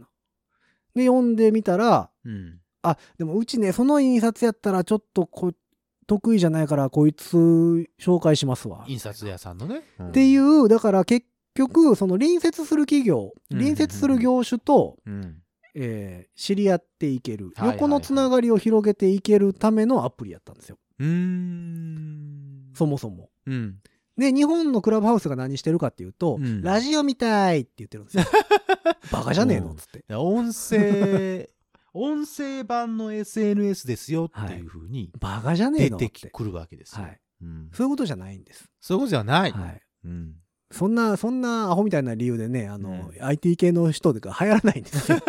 [1.00, 5.52] で、読んでみたら、うんあ、でもうちね、その印刷やったらちょっとこ
[6.06, 7.36] 得意じゃないから、こいつ
[8.00, 8.84] 紹介しますわ。
[8.88, 9.82] 印刷屋さんのね。
[10.02, 15.42] っっていう、だから結局、その隣接する企業、うん隣接する業種と、うん。
[15.74, 20.78] えー知り合っていける、はいはいはい横のつながりを広げていけるためのアプリやったんですよ。
[20.98, 22.72] うーん。
[22.74, 23.28] そもそも。
[23.46, 23.76] うん。
[24.20, 28.24] で、日本のクラブハウスが何してるかっていうと、うんラジオみたいって言ってるんですよ。
[29.10, 30.04] バカじゃねえのっつって。
[30.14, 31.48] 音声、
[31.94, 36.28] 音声版の SNS ですよっていうふうにバカじゃねえ出のってて。
[36.28, 37.04] くるわけですよ。
[37.04, 37.20] はい。
[37.42, 38.70] うんそういうことじゃないんです。
[38.78, 39.52] そういうことじゃない。
[39.52, 39.82] はい。
[40.04, 40.34] うん
[40.72, 45.18] そんな、そんなアホみたいな理由でね、あの、うん IT 系の人が流行らないんですよ。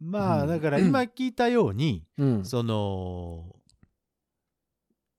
[0.00, 2.44] まあ、うんだから今聞いたように、うん。
[2.44, 3.56] その、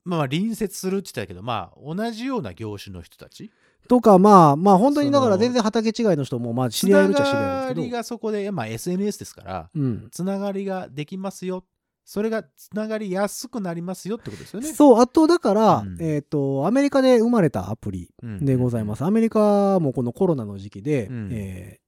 [0.04, 3.50] まあ隣接するって言ったけど、まあ同じような業種の人たち？
[3.88, 7.96] とか、まあ、まあ本当にだから全然畑違いの人も、まあ知り合えるっちゃ知り合えるんつながりですけど。
[7.96, 10.08] がそこで、まあ SNS ですから、うん。
[10.10, 11.64] つながりができますよ。
[12.04, 14.72] それがつながりやすくなりますよってことですよね。
[14.72, 19.04] そう、あとだから、うんえっ、と、アメリカで生まれたアプリうんでございます。
[19.04, 21.80] アメリカもこのコロナの時期で、うんえー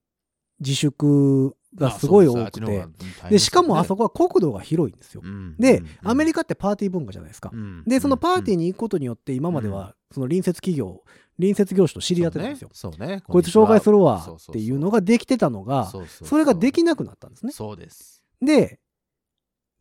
[0.60, 2.86] 自粛がすごい多くて、
[3.28, 5.20] で、しかもあそこ、こは国土が広いんですよ。
[5.22, 5.56] うん。
[5.58, 5.86] で、うん。
[6.02, 7.50] アメリカってパーティー文化じゃないですか。
[7.52, 7.84] うん。
[7.84, 11.02] で、そのパーティーにに行くことによって、今までは、その隣接企業、
[11.36, 12.70] 隣接業種と知り合ってたんですよ。
[12.72, 13.22] そうね。
[13.26, 17.52] こいつ紹介するわっていうのができてたのが、それができなくなったんですね。
[17.52, 18.24] そうです。
[18.40, 18.80] で、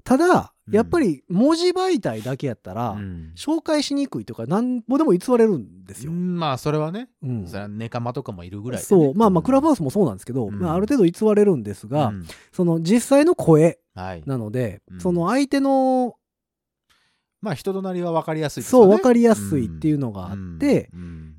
[0.04, 6.14] ただ、うんやっぱり文字媒体だけやったら、うん紹介しにくいとか、なんぼでも偽れるんですよ。
[6.14, 8.88] うんまあ、それはね、うんそれはネカマとかもいるぐらいでね。
[8.88, 9.14] そう。
[9.16, 12.14] まあまあ、クラブハウススもそうなんですけど、うんまあ、ある程度偽れるんですが、
[12.54, 14.24] その実際の声はい。
[14.26, 16.16] なので、うんその相手の、
[17.42, 18.94] まあ、人となりは分かりやすいですそう、よね。
[18.94, 20.90] わかりやすいっていうのがあって、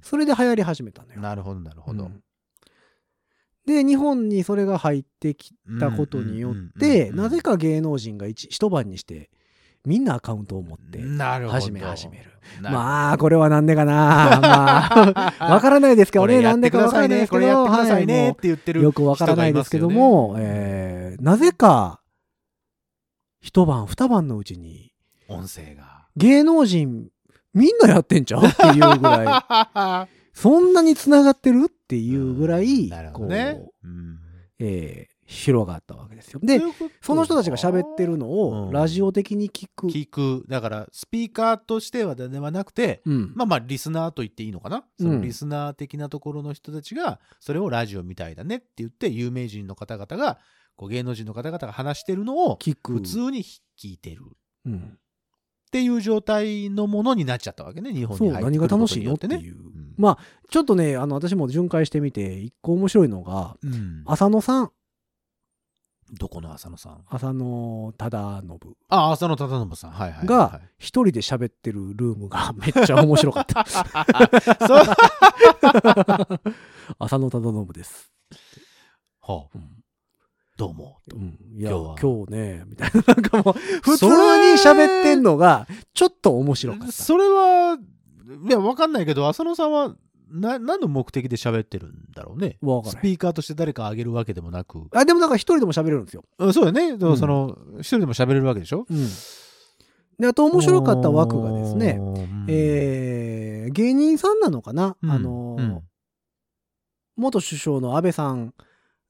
[0.03, 1.21] それで流行り始めたのよ。
[1.21, 2.11] なるほど、なるほど。
[3.67, 9.31] で、日本にそれが入ってきたことによって、なぜか芸能人が一晩にして、
[9.85, 11.01] みんなアカウントを持って、
[11.49, 12.31] 始め始める。
[12.61, 14.41] まあ、これはなんでかな。
[14.41, 16.35] まあ、わからないですけどね。
[16.35, 17.47] これやってなんでかわからないですけど、
[18.81, 22.01] よくわからないですけども、人がいますよねえなぜか、
[23.41, 24.93] 一晩二晩のうちに、
[25.29, 26.07] 音声が。
[26.17, 27.09] 芸能人、
[27.55, 33.61] みんなやってんちゃうっていうぐらい、そんなに繋がってるっていうぐらい、こう、どね。
[33.85, 34.19] うん
[34.59, 36.41] えー広がったわけですよ。
[36.43, 36.61] で、
[37.01, 39.87] その人たちが喋ってるのを、うんラジオ的に聞く。
[39.87, 40.45] 聞く。
[40.47, 43.33] だから、スピーカーとしてはではなくて、うん。
[43.35, 50.39] まあまあ、リスナーと言っていいのかな、うんそのリスナー的なところの人たちが、それをラジオみたいだねって言って、有名人の方々が、
[50.77, 52.95] こう芸能人の方々が話してるのを、聞く。
[52.95, 54.23] 普通に聞いてる。
[54.67, 54.75] うん。
[54.77, 59.19] っていう状態のものになっちゃったわけね、日本に入ってくること何が楽しいによね。
[59.23, 59.57] のっていう。
[59.93, 60.03] ん。
[60.03, 60.19] まあ、
[60.51, 64.03] ちょっとね、あの、私も巡回してみて、一個面白いのが、うん。
[64.07, 64.71] 浅野さん、
[66.19, 67.05] どこの浅野さん？
[67.09, 68.77] 浅野忠信。
[68.89, 69.91] あ、浅野忠信さん。
[69.93, 73.65] はいはいはい、が、一人で喋ってるルームが めっちゃ面白かった。
[76.99, 78.13] 浅野忠信です。
[79.21, 79.83] はあうん。
[80.59, 80.99] どうも。
[81.13, 81.97] うん、いや、今日は。
[81.99, 84.13] 今日ね、みたいな、なんかもう、普通に
[84.59, 86.93] 喋ってんのが、ちょっと面白かった。
[86.93, 87.79] それは、
[88.49, 89.95] いや、わかんないけど、浅野さんは、
[90.31, 92.57] な、何の目的で喋ってるんだろうね。
[92.63, 94.89] わかスピーカーとして誰かあげるわけでもなく。
[94.93, 96.25] あ、でもなんか一人でも喋れるんですよ。
[96.39, 96.97] うんそうだね。
[96.97, 98.87] でうんもその、一人でも喋れるわけでしょ？
[98.89, 99.09] うん。
[100.19, 105.83] で、あと面白かった枠がですね、うん、えー、芸人さんなのかな、うんあのーうん
[107.15, 108.55] 元首相の安倍さん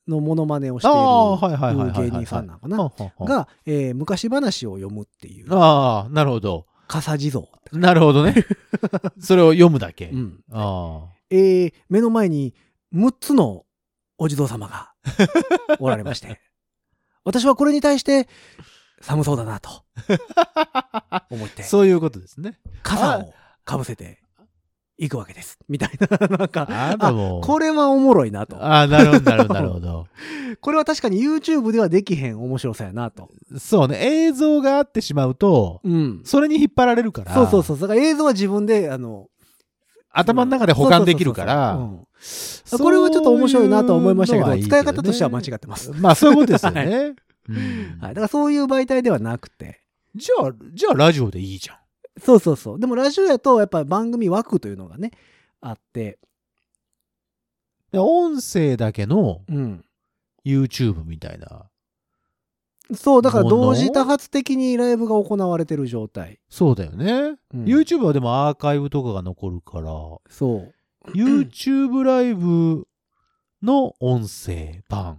[0.09, 2.05] のモノマネをしていああ、はいはいはいはいはい。
[2.07, 2.79] る芸人さんなのかな？
[2.79, 6.67] はははが、えー昔話を読むっていう、ああ、なるほど。
[6.93, 7.45] 笠地蔵。
[7.73, 8.35] なるほどね。
[9.19, 10.11] それを読むだけ。
[10.11, 12.55] うんあえー目の前に
[12.95, 13.65] 6つの
[14.19, 14.93] お地蔵様が
[15.81, 16.39] おられまして、
[17.25, 18.29] 私はこれに対して
[19.01, 19.85] 寒そうだなと
[21.31, 22.61] 思って、 そういうことですね。
[22.83, 23.33] 傘を
[23.65, 24.22] かぶせて
[25.05, 25.59] いくわけです。
[25.69, 28.57] みたいな、なんか、あこれはおもろいなと。
[28.57, 30.07] ああ、なるほど、なるほど、なるほど。
[30.61, 33.29] これは確かに YouTube ではできへん面白さやなと。
[33.59, 36.21] そうね、映像があってしまうと、うん。
[36.25, 37.81] それに引っ張られるから、そうそうそう。
[37.81, 39.27] だから映像は自分で、あの、
[40.13, 41.81] 頭の中で保管できるから、
[42.79, 45.91] これはちょっと面白いなと思いましたけど、使い方としては間違ってます。
[45.91, 47.15] まあ、そういうことですよ はね。
[47.49, 48.15] うんはい。
[48.15, 49.81] だからそういう媒体ではなくて。
[50.15, 51.77] じゃあ、じゃあラジオでいいじゃん。
[52.21, 52.81] そうそうそう。
[52.81, 55.13] でもラジオやと、やっぱ番組枠というのがね、
[55.61, 56.19] あって、
[57.91, 59.85] で音声だけのうん。
[60.45, 61.67] YouTube みたいな。
[62.95, 66.41] そう、だから同時多発的にライブが行われてる状態。
[66.49, 67.39] そうだよね。
[67.55, 69.93] うん YouTube はでもアーカイブとかが残るから、
[70.29, 70.73] そ
[71.07, 71.11] う。
[71.15, 72.87] YouTube ライブ
[73.63, 75.19] の音声版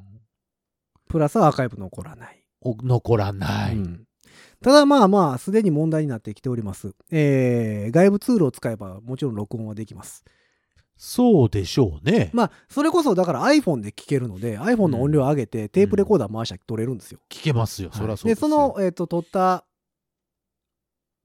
[1.08, 2.44] プラスアーカイブ残らない。
[2.62, 3.76] を残らない。
[3.76, 4.04] うん
[4.64, 6.96] ただまあまあ、すでに問題になってきております。
[7.12, 10.24] えー、外部ツールを使えばもちろん録音はできます。
[10.96, 12.30] そうでしょうね。
[12.34, 17.20] まあ、それこそだから iPhone で聞けるので、iPhone の音量上げてテープレコーダー回したら撮れるんですよ。
[17.30, 17.90] 聞けますよ。
[17.92, 18.40] そりゃそうで、で。
[18.40, 19.66] その、えっ、と、撮った、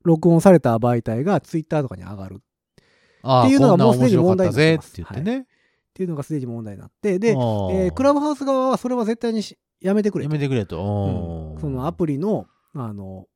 [0.04, 5.46] 録音された媒体が Twitter とかに上がるっていうのがもうすでに問題になってます言ってね。
[5.94, 11.52] ていうのがすでに問題になって、で、えあーークラブハウス側はそれは絶対にしやめてくれとやめてくれと。
[11.54, 12.46] うんそのアププリの、
[12.86, 13.26] あの、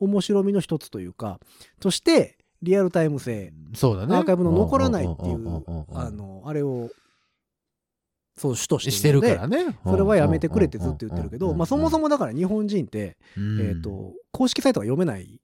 [0.00, 1.40] 面白みの一つというか、
[1.80, 4.16] として、リアルタイム性、そうだね。
[4.16, 6.90] アーカイブの残らないっていう、んあの、あれを、
[8.36, 9.78] そう、主とししててるからね。
[9.84, 15.40] それはやめてくれってずっと言ってるけど、まあそもそも、もだから日本人って、うんえっ、と、公式サイトが読めない。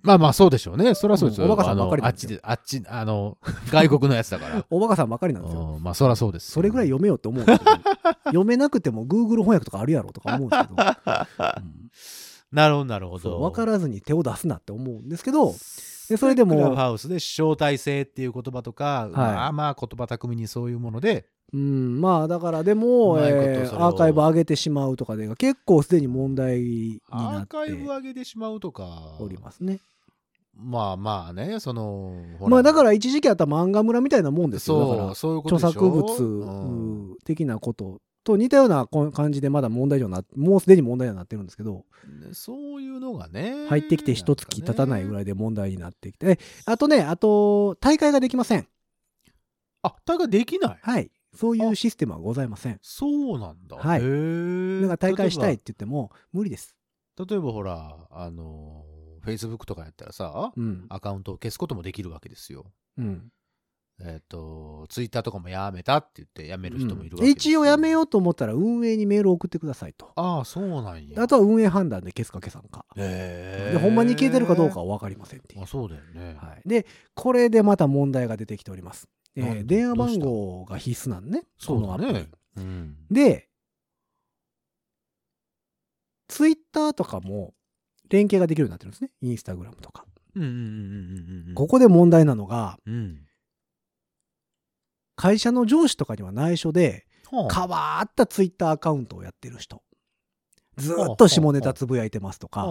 [0.00, 0.94] まあまあそうでしょうね。
[0.94, 1.46] そりゃそうですよ。
[1.46, 3.36] うんおバカさんばかりあっちで、あっち、あの、
[3.70, 4.64] 外国のやつだから。
[4.70, 5.74] おバカさんばかりなんですよ。
[5.76, 6.52] うんまあそりゃそうです。
[6.52, 7.70] それぐらい読めようって思うんですけど、
[8.26, 10.76] 読めなくても Google 翻訳とかあるやろとか思うんですけど、
[11.56, 11.80] うん
[12.52, 13.40] なるほど、なるほど。
[13.40, 15.54] 分からずに手を出すなって思うんですけど、
[16.08, 29.80] でそれでもクラブハウスで招待制っていう言葉とか、まあまあ言葉巧みにそういうもので、うん、まあだからでも、えーアーカイブ上げてしまうとかで結構すでに問題にアなってーカイブ上げてしまうとか、おりますね。
[30.54, 34.80] まあまあね、その、ほまあだから一時期あった漫画村みたいなもんですよ。
[34.80, 41.86] だからそう、そういうこと著作うん物的なことと似たようなこ感じでまだ問題にはなもうすでに問題にはなってるんですけど。
[42.20, 43.66] ねそういうのがね。
[43.68, 45.22] 入ってきて一月経たないぐらい。
[45.22, 46.26] いで問題になってきて。
[46.32, 48.68] えあとねあと大会ができません。
[49.82, 50.78] あ、大会できない？
[50.82, 51.10] はい。
[51.34, 52.78] そういうシステムはございません。
[52.82, 53.76] そうなんだ。
[53.76, 54.00] はい。
[54.82, 56.76] だから大会したいって言っても無理です。
[57.16, 58.84] ば例えばほら、あの、
[59.24, 60.86] Facebook とかやったらさ、うん。
[60.88, 62.66] アカウントを消すこともできるわけですよ。
[62.98, 63.32] うん
[64.00, 67.92] えっ、と、Twitter とかもやめたって言ってやめる人もいるわけです一応やめう。
[67.92, 71.20] ようと思ったら運営にメールを送ってくださいとああ、そうなんや。
[71.20, 76.36] あとは運営判断で消すか消さんかへーでほんまに消えてるかどうかは分かりませんっていうあ、そうだよね。
[76.40, 82.28] はい、でこれでまた問題が出てきております、えー電話番号が必須なんねそうだね。
[82.56, 82.96] うん。
[83.10, 83.48] で
[86.28, 87.54] ツイッターとかも
[88.10, 90.04] 連携ができるようになってるんですねインスタグラムとか、
[90.36, 91.54] うんうんうんうんうんうん。
[91.54, 93.27] ここで問題なのがうん。
[95.18, 99.82] 会社の上司とかには内緒ではあ変わったツイッターアカウントをやってる人
[100.76, 102.64] ずーっと下ネタつぶやいてますとか、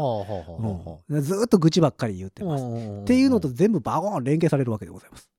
[1.10, 5.30] ずーっと愚痴ばっかり言ってあます、っっていうのと全部バゴーン連携されるわけでございます。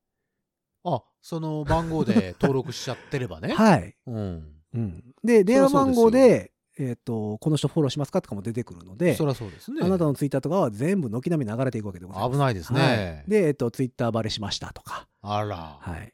[0.85, 3.55] あ、その番号で登録しちゃってればね。
[3.57, 3.97] はい。
[4.07, 4.53] うん。
[4.75, 9.81] うん、で、電話番号で、えっ、と、この人フォローしますかとかも出てくるので、そりゃそうですね。
[9.83, 12.33] あなたのツイッターとかは全部軒並み流れていくわけでございます。
[12.33, 12.81] 危ないですね。
[12.81, 15.79] はい、で、えっ、と、ツイッターバレしましたとか、あら。
[15.81, 16.12] はい。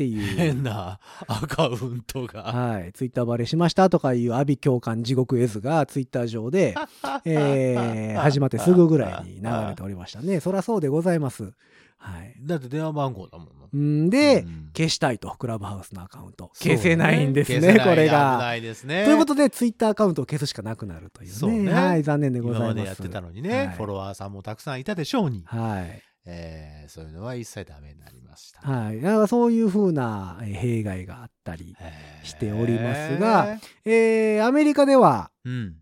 [0.00, 0.36] っていう。
[0.36, 2.44] 変なアカウントが。
[2.44, 2.92] はい。
[2.92, 6.74] ツイッターバレしましたとかいう阿鼻教官地獄絵図がツイッター上で、
[7.26, 10.40] えー 始まってすぐぐらいに流れておりましたね。
[10.40, 11.52] そりゃそうでございます。
[11.98, 12.34] はい。
[12.40, 13.44] だって電話番号だも
[13.76, 16.50] んで、うん消したいと、クラブハウスのアカウント。
[16.54, 18.38] 消せないんですね、消せないこれ危が。
[18.38, 19.04] ないですね。
[19.04, 21.34] ということで、ツイッターアカウントを消すしかなくなるというね。
[21.34, 22.70] そうねはい、残念でございます。
[22.72, 26.02] 今までやってたのにね、はいフォロワーさんもたくさんいたでしょうに、はい。
[26.26, 28.60] えーそういうのは一切ダメになりました。
[28.60, 29.00] はい。
[29.00, 31.76] だからそういうふうなえー弊害があったり。
[32.24, 35.76] しておりますが、えーアメリカでは、うん。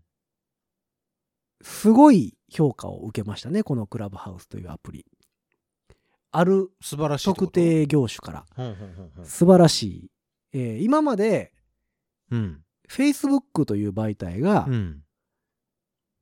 [1.61, 5.05] すごい評価を受けましたね、このクラブハウスというアプリ。
[6.31, 7.51] ある素晴らしいってこと？
[7.51, 7.53] 特。
[7.59, 9.25] 定業種から。
[9.25, 10.11] 素晴らしい。
[10.53, 11.51] えー今まで、
[12.31, 12.63] うん。
[12.87, 15.03] Facebook という媒体がう、ん。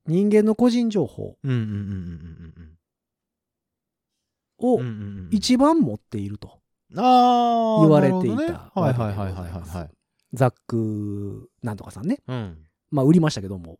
[0.06, 1.74] 人間の個人情報うんうんうんうんを
[2.56, 2.77] うん
[4.60, 5.28] うんうんうん。
[5.30, 6.58] 一番持っていると。
[6.90, 7.02] 言
[7.90, 9.90] われていたなるほどねはいはいはいはいはいわけでございますはい。
[10.32, 12.18] ザックなんとかさんね。
[12.26, 12.58] うん。
[12.90, 13.78] まあ、売りましたけども、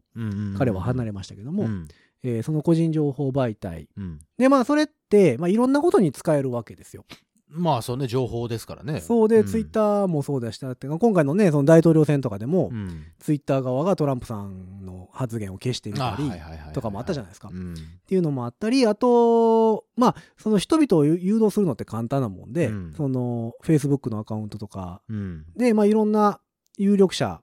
[0.57, 1.89] 彼は離れましたけども、うん。
[2.22, 3.89] えーその個人情報媒体。
[3.97, 4.18] うん。
[4.39, 7.05] で、まあ、それって、まあ、いろんなことに使えるわけですよ。
[7.51, 9.01] まあ、そうね、情報ですからね。
[9.01, 13.07] そうで、んツイッターもそうでしたって、今回のね、その大統領選とかでも、うん。
[13.18, 16.30] ツイッター側がトランプさんの発言を消してみたり、
[16.74, 17.74] とかもあったじゃないですかうん。
[17.74, 17.76] っ
[18.07, 25.46] ていうのもあったり、あと、まあ、その人々を誘導するのって簡単なもんで、うんその、Facebook のアカウントとかうん。
[25.57, 26.40] で、まあ、いろんな
[26.76, 27.40] 有力者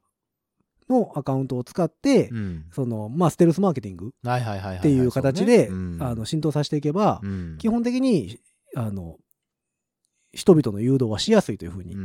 [0.88, 2.66] のアカウントを使って、うん。
[2.72, 4.12] その、まあ、ステルスマーケティング。
[4.80, 5.70] っていう形で、
[6.26, 8.40] 浸透させていけば、うん基本的に、
[8.76, 9.18] あの、
[10.36, 11.96] 人々の誘導はしやすいというふうに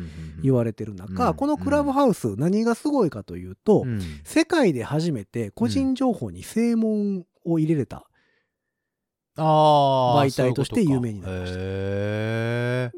[0.42, 8.06] 言われてる中、うんこのクラブハウス、何がすごいかというと、うん世界で初めて個人情報に正門を入れれた。
[9.36, 11.58] 媒体として有名になりました。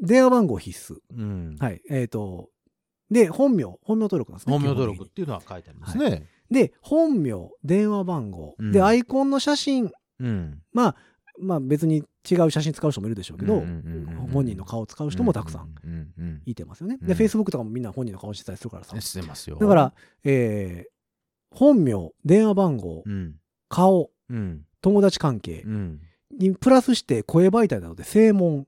[0.05, 0.97] 電話番号必須。
[1.15, 1.55] うん。
[1.59, 1.81] はい。
[1.89, 2.49] えっ、と、
[3.09, 4.53] で、本名、本名登録なんですね。
[4.53, 6.27] 本名登録っていうのは書いてありますね。
[6.49, 10.61] にで、本名、電話番号、うんで、アイコンの写真、うん。
[10.73, 10.95] まあ、
[11.39, 13.63] まあ別に違う写真使う人もいるでしょうけど、
[14.31, 16.97] 本人の顔を使う人もたくさんいてますよね。
[17.01, 19.01] うんで、Facebook とかもみんな本人の顔してたりするからさうん。。
[19.01, 19.57] してますよ。
[19.59, 19.93] だから、
[20.23, 20.93] えー
[21.55, 23.35] 本名、電話番号、うん。
[23.69, 24.65] 顔、うん。
[24.81, 26.01] 友達関係うん。
[26.39, 28.65] にプラスして声媒体なので正門、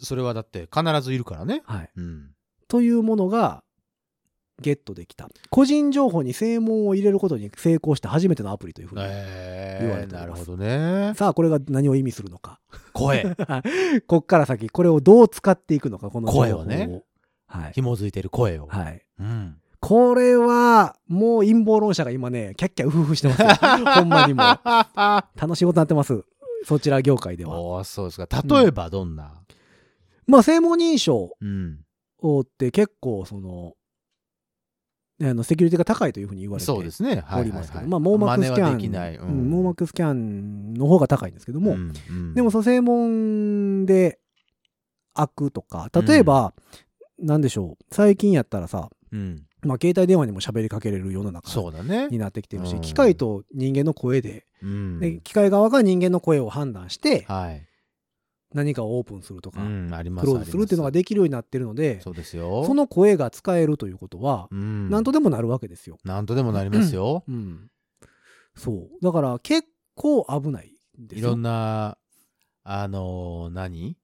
[0.00, 1.62] それはだって必ずいるからね。
[1.66, 2.30] はい、うん。
[2.66, 3.62] というものが
[4.60, 5.28] ゲットできた。
[5.50, 9.02] 個人情報に正門を入れることに成功した初めてのアプリというふうに。
[9.04, 11.12] え言われえなるておりますほどね。
[11.14, 12.60] さあ、これが何を意味するのか。
[12.92, 13.36] 声。
[14.06, 17.02] こっから先、これをどう使っていくのか、この声をね。
[17.46, 17.72] はい。
[17.72, 18.66] 紐づいてる声を。
[18.66, 19.02] はい。
[19.20, 19.56] うん。
[19.80, 23.48] これは、もう陰謀論者が今ね、キャッキャウフフしてますよ。
[23.94, 25.40] ほんまにもう。
[25.40, 26.24] 楽しいことになってます。
[26.64, 27.60] そちら業界では。
[27.60, 28.26] おーそうですか。
[28.44, 29.32] 例えばどんな？
[30.26, 33.74] まあ、正門認証って結構、その、
[35.20, 39.28] あの、セキュリティが高いというふうに言われておりますけど、はいはいまあ、網膜スキャン。
[39.28, 44.20] うん網膜スキャンの方が高いんですけども、うんうんでもその正門で
[45.14, 46.54] 開くとか、例えば、
[47.18, 49.44] なんでしょう、最近やったらさ、うん。
[49.62, 51.50] まあ、携帯電話にも喋りかけれる世の中。
[52.08, 57.67] になってきてるし、うん機械と人間の声で、うんで機械側が人間の声を判断して、はい。
[58.54, 62.64] 何かをオープンするとか、うん、ありますクローズするっていうのができるようになってるので、そうですよ。
[62.64, 65.98] その声が使えるということは、うん、なんとでもなるわけですよ。
[66.04, 67.24] なんとでもなりますよ。
[67.28, 67.70] うん。
[68.56, 68.88] そう。
[69.02, 70.72] だから結構危ない。
[71.12, 71.98] いろんな、
[72.64, 73.96] あのー何？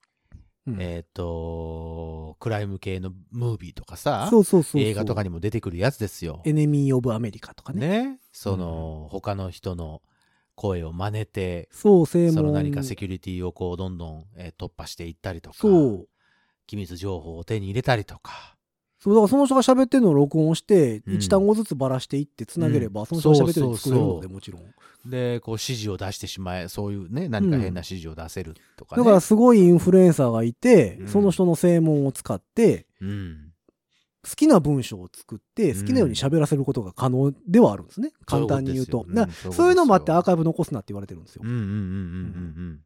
[0.67, 4.83] うんえっ、と、クライム系のムービーとかさ、そうそうそうそう。
[4.83, 6.41] 映画とかにも出てくるやつですよ。
[6.47, 8.05] エネミー・オブ・アメリカとかね。
[8.05, 8.19] ね。
[8.33, 10.01] その、他の人の
[10.55, 12.35] 声を真似て、そう、正門。
[12.35, 16.09] その何かセキュリティをこう、どんどん、えー突破していったりとか、そう。
[16.67, 18.57] 機密情報を手に入れたりとか。
[18.99, 24.63] そう、だからその人が喋ってるのを録音して、うん一単語ずつばらしていってつなげれば、うんその人が喋ってるのを作れるので、もちろん。
[25.11, 29.03] で、こう、指示を出してしまえ、そういうね、何か変な指示を出せるとかね。
[29.03, 33.44] だからすごいインフルエンサーがいて、うんその人の正門を使って、うん。
[34.29, 38.13] 好きな文章を作って、好きなように喋らせることが可能ではあるんですね。
[38.27, 39.07] 簡単に言うと。
[39.43, 41.51] そうそういうのもあってアーカイブ残すなって言われてるんですようん。
[41.51, 41.71] うんうんうんう
[42.71, 42.81] ん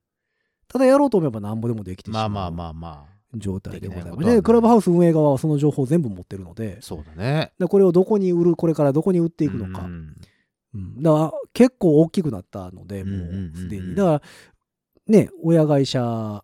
[0.71, 2.15] ただやろうと思えば何ぼでもできてうん。
[2.15, 2.31] しまう。
[2.31, 3.19] まあまあまあまあ。
[3.35, 4.25] 状態でございます。
[4.25, 7.53] でクラブハウス運営側はその情報を全部持ってるので、そうだね。
[7.59, 9.85] でこれをどこに売る、これからどこに売っていくのか。
[9.85, 13.95] うんうんだから結構大きくなったので、もうんうんうんうんうすでに。
[13.95, 14.23] だから、
[15.07, 16.43] ね、親会社、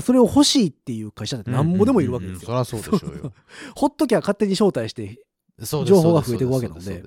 [0.00, 2.46] それを欲しいっていう会社ってなんぼでもいるわけですよ。
[2.46, 3.32] そりゃそうでしょうよ。
[3.74, 5.20] ほっときゃ勝手に招待して、
[5.58, 7.04] 情報が増えていくわけなので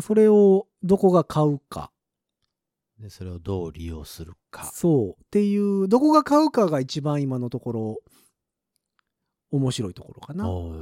[0.00, 1.90] それをどこが買うか。
[2.98, 4.64] でそれをどう利用するか。
[4.64, 5.22] そう。
[5.22, 7.96] っていう、どこが買うかが一番今のところ、
[9.50, 10.48] 面白いところかな。
[10.48, 10.74] おう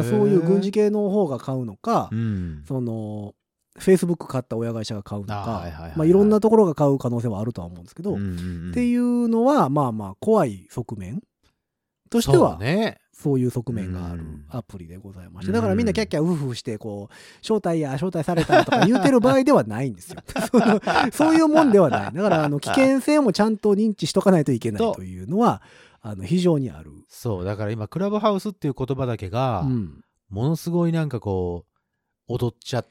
[0.00, 2.64] んそういう軍事系の方が買うのか、うん。
[2.66, 3.34] その、
[3.78, 11.22] Facebook 買った親会社が買うのあかはいろんなところが買う可能性はあるとは思うんですけど、うんうんうんっていうのは、まあまあ、怖い側面
[12.10, 12.98] としては、ね。
[13.14, 20.20] そういう側面があるうんアプリでございまして、うんだからみんなキャッキャウフフして、こう、招待や招待されたとか言うてる場合ではないんですよ。
[21.12, 22.12] そういうもんではない。
[22.12, 25.62] だから、あの、危険性もちゃんと認知しとかないといけないというのは、
[26.00, 26.90] あの、非常にある。
[27.08, 30.02] そう、だから今、クラブハウスっていう言葉だけが、うん。
[30.30, 31.66] ものすごいなんかこ
[32.28, 32.90] う、踊っちゃって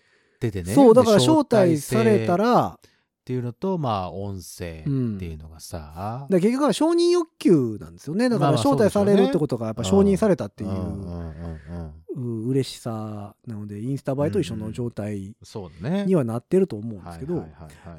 [0.49, 0.73] てね。
[0.73, 2.79] そう、だからで招待された、ら、
[3.21, 4.89] っていうのと、まあ、音声って
[5.25, 8.29] いうのがさ、だから結局は承認欲求なんですよね。
[8.29, 11.35] だから招待されるってことがやっぱ承認されたっていううんうん
[12.15, 15.35] うんう嬉しさなのでインスタ映えと一緒の状態。
[16.05, 17.45] にはなってると思うんですけど、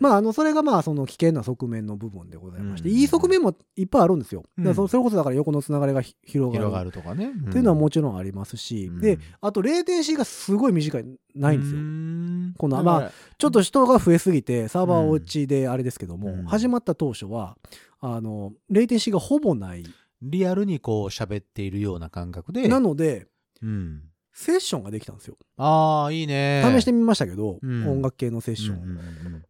[0.01, 4.45] まあ、あのそれがまあその危険な側面の部分でございまして、うんいい側面もいっぱいあるんですよ。
[4.59, 4.65] うん。
[4.65, 6.93] だからそそれこそだから横のつながりがひ広がる。
[6.93, 7.31] とかね。
[7.31, 9.01] っていうのはもちろんありますし、うん。
[9.01, 11.05] であとレイテンシーがすごい短い
[11.35, 11.79] ないんですよ。
[11.79, 17.57] よこのまあちょっと人が増えすぎてサーバー落ちであれですけども、うん始まった当初は
[18.01, 19.85] あのレイテンシーがほぼない。
[20.25, 22.69] リアルにこう喋っているような感覚で。
[22.69, 23.27] なので
[23.61, 24.03] うん。
[24.35, 25.37] セッションができたんですよ。
[25.59, 26.63] ああ、いいね。
[26.65, 28.77] 試してみましたけど、うん音楽系のセッション。
[28.77, 28.99] うんうんう
[29.39, 29.45] ん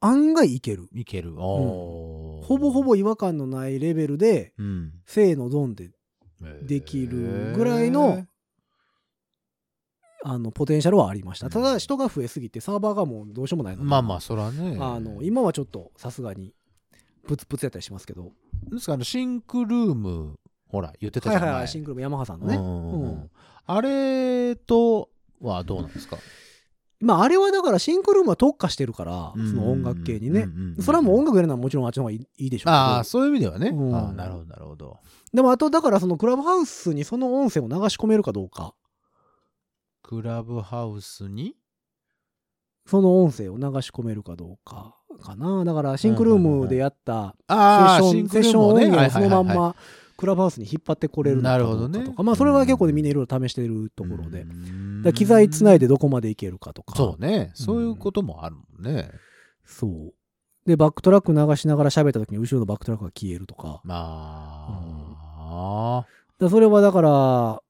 [0.00, 0.88] 案外いける。
[0.92, 1.34] いける。
[1.38, 5.90] おーほぼほ、ぼ違和感のないレベルで、うん、正のドンで
[6.62, 8.24] できるぐらいの
[10.24, 11.48] あのポテンシャルはありました。
[11.48, 14.76] ただ人が増えすぎてサーバーがもうどうしようもないのでまあまあ、そらね。
[14.80, 16.52] あの今はちょっとさすがに
[17.26, 18.32] プツプツやったりしますけど。
[18.70, 21.42] ですから、シンクルーム、ほら、言ってたじゃん。
[21.42, 22.56] はいはいはい、前シンクルもヤマハさんのね。
[22.56, 23.30] うんうんうんうん
[23.70, 25.10] あれと
[25.42, 26.16] はどうなんですか？
[27.00, 30.44] まああれはだからシンクルームは特化してるから、うんその音楽系にね。
[30.44, 32.72] うんうんうんそれはもう音楽やるのはもちろんあっちの方がいいいいでしょうけど。
[32.72, 33.68] ああ、そういう意味ではね。
[33.68, 34.96] うんああなるほど、なるほど。
[35.34, 38.72] でもあとだからそのクラブハウスにその音声を流し込めるかどうか。
[40.08, 41.54] クラブハウスに？
[42.86, 45.66] その音声を流し込めるかどうかかな。
[45.66, 48.68] だからシンクルームでやったセッション、セッション。
[48.68, 49.76] 音源をそのまんま
[50.16, 52.22] クラブハウスに引っ張ってこれるのかどうかとか。
[52.22, 54.46] まあそれは結構ねみんないろいろ試してるところで。
[55.12, 56.96] 機材つないでどこまでいけるかとか。
[56.96, 57.50] そうね。
[57.52, 59.10] そういうこともあるもんね。
[59.66, 60.14] そう。
[60.64, 63.82] で、バックトラック流しながら喋った時に後ろのバックトラックが消えるとか。
[63.84, 64.64] ま
[65.36, 67.60] あ、だからそれはだから、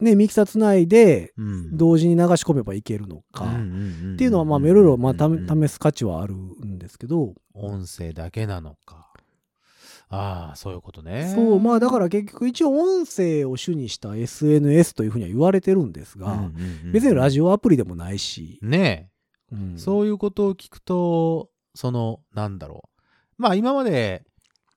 [0.00, 3.46] ね、ミキサーつないでうん同時に流し込めばいけるのか。
[3.46, 9.06] っっていうのはまあいろいろまあた試す価値はあるんですけど、音声だけなのか。
[10.08, 11.32] ああ、そういうことね。
[11.34, 16.50] そう、まあだから結局一応音声を主にした SNS というふうには言われてるんですが、
[16.92, 18.66] 別にラジオアプリでもないし、オ。
[18.66, 19.10] ね
[19.50, 19.78] うんえ。
[19.78, 22.88] そういうことを聞くと、その、なんだろ
[23.38, 23.42] う。
[23.42, 24.24] まあ今まで、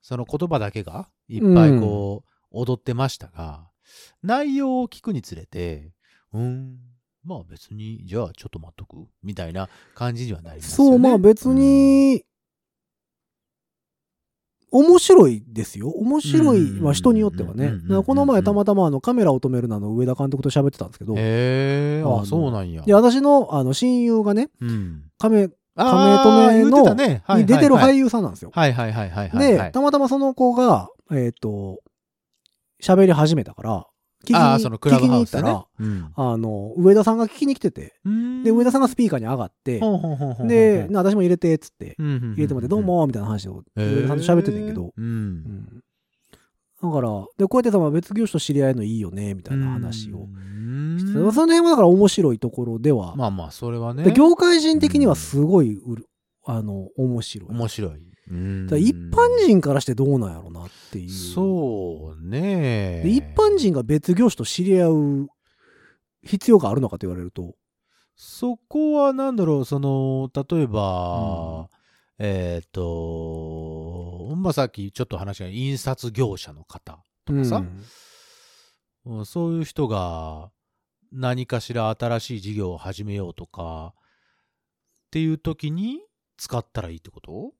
[0.02, 3.69] その言葉だけがいっぱいこう、踊ってましたが、
[4.22, 5.92] 内容を聞くにつれて、
[6.32, 6.78] うん、
[7.24, 9.06] まあ別に、じゃあちょっと待っとく？
[9.22, 10.90] みたいな感じにはなりますよね。
[10.90, 12.24] そう、まあ別に、
[14.72, 15.88] 面白いですよ。
[15.90, 17.72] 面白い、うんまあ人によってはね。
[18.06, 22.82] この前たまたまあのカメラを止めるなの上田監督と喋ってたんですけど、へえ、あそうなんや。
[22.82, 25.02] で私のあの親友がね、うん。
[25.18, 28.52] カメ、止めのー言ってたねはいに出てるはい俳優さんなんですよ。
[28.54, 29.66] はいはいはいはいはいはい。
[29.66, 31.80] で、たまたまその子が、えっ、と、
[32.80, 33.86] 喋り始めたから、
[34.24, 35.50] 聞きにああ、そのクラブハウスでね。
[35.50, 35.84] 聞きに行った。
[35.84, 36.00] うん。
[36.02, 37.94] ら、あの、上田さんが聞きに来てて、
[38.44, 39.80] で、上田さんが、がスピーカーに上がって、
[40.46, 44.92] で、な私も入れて、っつって、入入れてもらって、どう、も、みたいな話を、上田さんと喋っててんけど、
[46.82, 50.20] だから、で、こうやってさ、まあ別業種と知り合いのいいよね、みたいな話を。
[50.20, 50.98] うん。
[50.98, 54.02] して、その辺はだから面白いところでは、まあまあ、それはね。
[54.04, 55.78] で業界人的にはすごい
[56.44, 57.50] あの、面白い。
[57.50, 58.09] 面白い。
[58.30, 61.10] 一般人からしてどうなんやろなっていう。
[61.10, 63.02] そうね。
[63.02, 65.28] で一般人が別業種と知り合う
[66.22, 67.56] 必要があるのかと言われると、
[68.14, 71.70] そこはなんだろう、その、例えば、
[72.18, 77.64] えっ、と、まあさっきちょっと話が印刷業者の方とかさ、
[79.06, 79.26] うんうん。
[79.26, 80.50] そういう人が
[81.12, 84.00] 何かしら新しい事業を始めようとかっ
[85.10, 86.00] ていう時に
[86.36, 87.52] 使ったらいいってこと？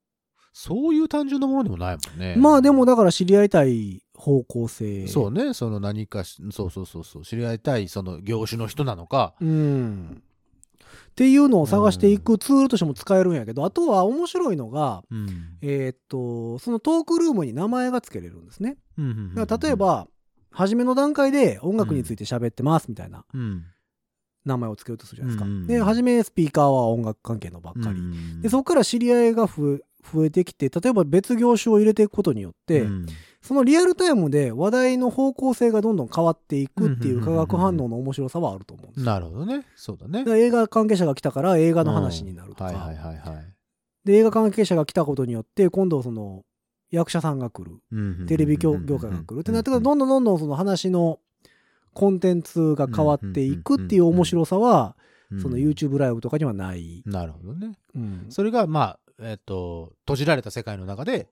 [0.53, 2.35] そういう単純なものでもないもんね。
[2.37, 5.07] まあでもだから知り合いたい方向性。
[5.07, 10.21] そうね、その何かし、そうそうそうそう、知り合いたいその業種の人なのか、うん。
[11.11, 15.57] っていうのを探していくツールとしても使えるんやけど、あとは面白いのが、うん。
[15.61, 18.77] えーっと、そのトークルームに名前が付けれるんですね。
[18.97, 20.07] うんうんうんだから例え、ば、
[20.51, 23.63] 初めの段階で音楽について喋ってますみたいなうん。
[24.43, 25.45] 名前を付けようとするじゃないですか。
[25.45, 27.99] うんうんうんで、初めスピーカーは音楽関係のばっかり。
[27.99, 29.81] うんで、そこから知り合いが増え
[30.13, 33.05] 増えてきて、例えば別業種を入れていくことによって、うん。
[33.41, 39.05] そのリアルタイムで話題の方向性がどんどん変わっていくっていう化学反応の面白さはあると思うんですよ。
[39.05, 39.65] なるほどね。
[39.75, 40.23] そうだね。
[40.27, 43.53] 映画関係者が来たから映画の話になるとか、はいはいはいはい。
[44.05, 46.43] で映画関係者が来たことによって今度その
[46.91, 47.79] 役者さんが来る。
[48.27, 49.39] テレビ業業界が来る。
[49.39, 51.19] ってなってくるとどんどんどんどんその話の
[51.93, 54.95] コンテンツが変わっていくっていう面白さは
[55.41, 57.01] その YouTube ライブとかにはない。
[57.05, 57.71] なるほどね。
[57.95, 58.25] うん。
[58.29, 61.29] それが、まあ、えっ、と、閉じられた世界の中で、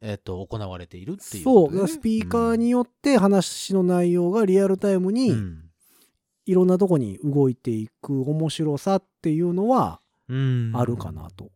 [0.00, 5.70] えっ、と、行われているっていうそう、スピーカーによって話の内容がリアルタイムうにん、
[6.46, 11.50] いろんなとこに動いていく面白さっていうのはうんあるかなと。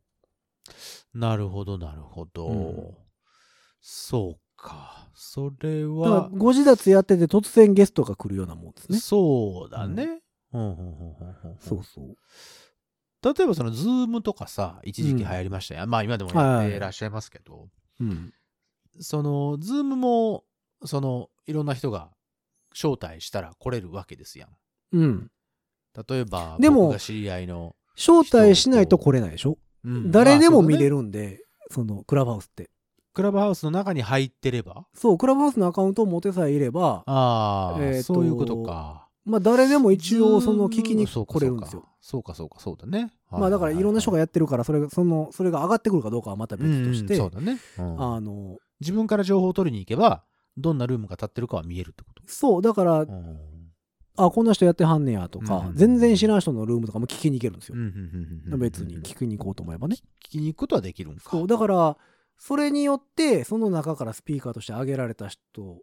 [1.15, 2.47] なるほど、なるほど。
[2.47, 3.05] うん
[3.87, 5.11] そうか。
[5.15, 8.99] それは、ご自立やってて突然ゲストが来るようなもんですね。
[8.99, 10.23] そうだね。
[10.55, 12.17] うんうんうんうんうんそうそう。
[13.25, 17.68] 例えばそのズームとかさ一時期流行りましたよ、まあ今でもやってらっしゃいますけど、
[18.01, 18.33] うん。
[19.01, 20.45] そのズームも
[20.85, 22.11] そのいろんな人が
[22.72, 24.49] 招待したら来れるわけですやん。
[24.93, 25.31] うん。
[26.09, 30.11] 例えばでも僕が知り合いの、招待しないと来れないでしょ、うん。
[30.11, 32.68] 誰でも見れるんで、そのクラブハウスって。
[33.12, 34.87] クラブハウスの中に入ってれば？
[34.93, 41.89] そう、クラブハウスのアカウントを持てさえいれば、ああ、えーとそういうことかまあ誰でも一応その聞きに来れるんですよ。
[42.01, 43.12] そうかそうかそうだね。
[43.31, 48.14] まあだからいろんな人がやってるから、それが、その、それが上がってくるかどうかはまた別として、うそうだね、うん。
[48.14, 50.25] あの、自分から情報を取りに行けば
[50.57, 53.39] どんなルームが立ってるかは見えるってこと、そう、だから、うん。
[54.16, 57.77] あ、こんな人やってはんねやとか、うん全然知らん人のルームとかも聞きに行けるんですよ。
[58.59, 59.97] 別に聞きに行こうと思えばね。
[60.25, 61.31] 聞きに行くことはできるんか。
[61.31, 61.97] そう、だから、
[62.39, 65.79] それによって、その中からスピーカーとして挙げられた人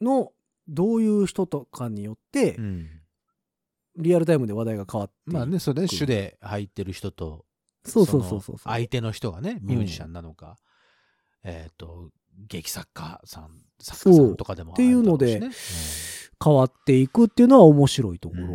[0.00, 0.32] の、
[0.70, 2.64] どういう人とかによってうん。
[2.64, 2.88] う、ん
[3.96, 7.44] リアルタイムで話題が変わっていくまあね、それで主で入ってる人と、
[7.84, 10.56] そうそうそうそうの相手の人がね、ミュージシャンなのか、
[11.42, 12.10] えっ、と、
[12.48, 13.50] 劇作家さん、
[13.80, 15.50] 作家さんとかでもっていうのでうしね
[16.42, 18.46] 変わっていくっていうのは面白いところ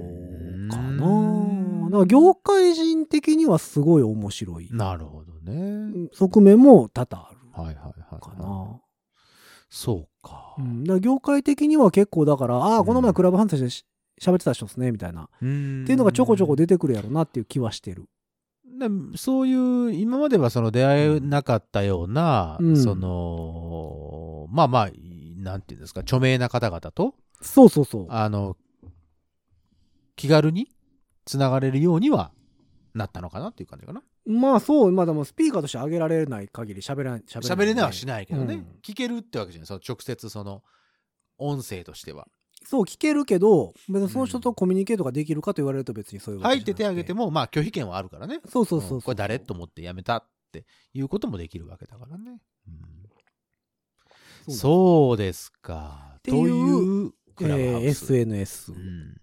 [0.72, 1.07] かうな。
[1.07, 1.86] ん。
[1.91, 4.70] だから業界人的にはすごい面白い。
[4.70, 6.09] うんなるほどね。
[6.13, 8.22] 側面も多々あるはいはいはい。
[8.22, 8.82] かな。
[9.76, 10.55] そうか。
[10.57, 13.86] うん、だ業界的には結構だから、ああ、このうん前クラブハウスでし
[14.21, 15.23] 喋ってた人ですね、みたいな。
[15.23, 18.05] っってていうのがちょこちょこ出てくるやろなっていう気はしてる。
[18.63, 24.89] でそういう今まではその出会えなかったような、うんそのまあまあ
[25.38, 28.07] なんていうんですか著名な方々とそうそうそう。
[28.09, 28.55] あの
[30.15, 30.69] 気軽に
[31.26, 32.32] つながれるようには
[32.96, 34.02] なったのかなっていう感じかな。
[34.26, 37.24] まあそう、まあでもスピーカーとして上げられない限り喋らない。
[37.28, 38.68] 喋喋れないはしないけどね、うん。
[38.82, 40.64] 聞けるってわけじゃないその直接その
[41.38, 42.28] 音声としては。
[42.64, 48.39] そう聞けるけど、別にその人とコミュニケートができるかと言われると別にそういうわけじゃなく入っててあげてもまあ拒否権はあるからね。
[48.50, 48.98] そうそうそうそう。
[49.00, 52.74] んこれ誰と思ってやめたっていうこともできるわけだからね、うん。
[54.48, 56.18] うそうですか。
[56.24, 59.22] というえー SNS うん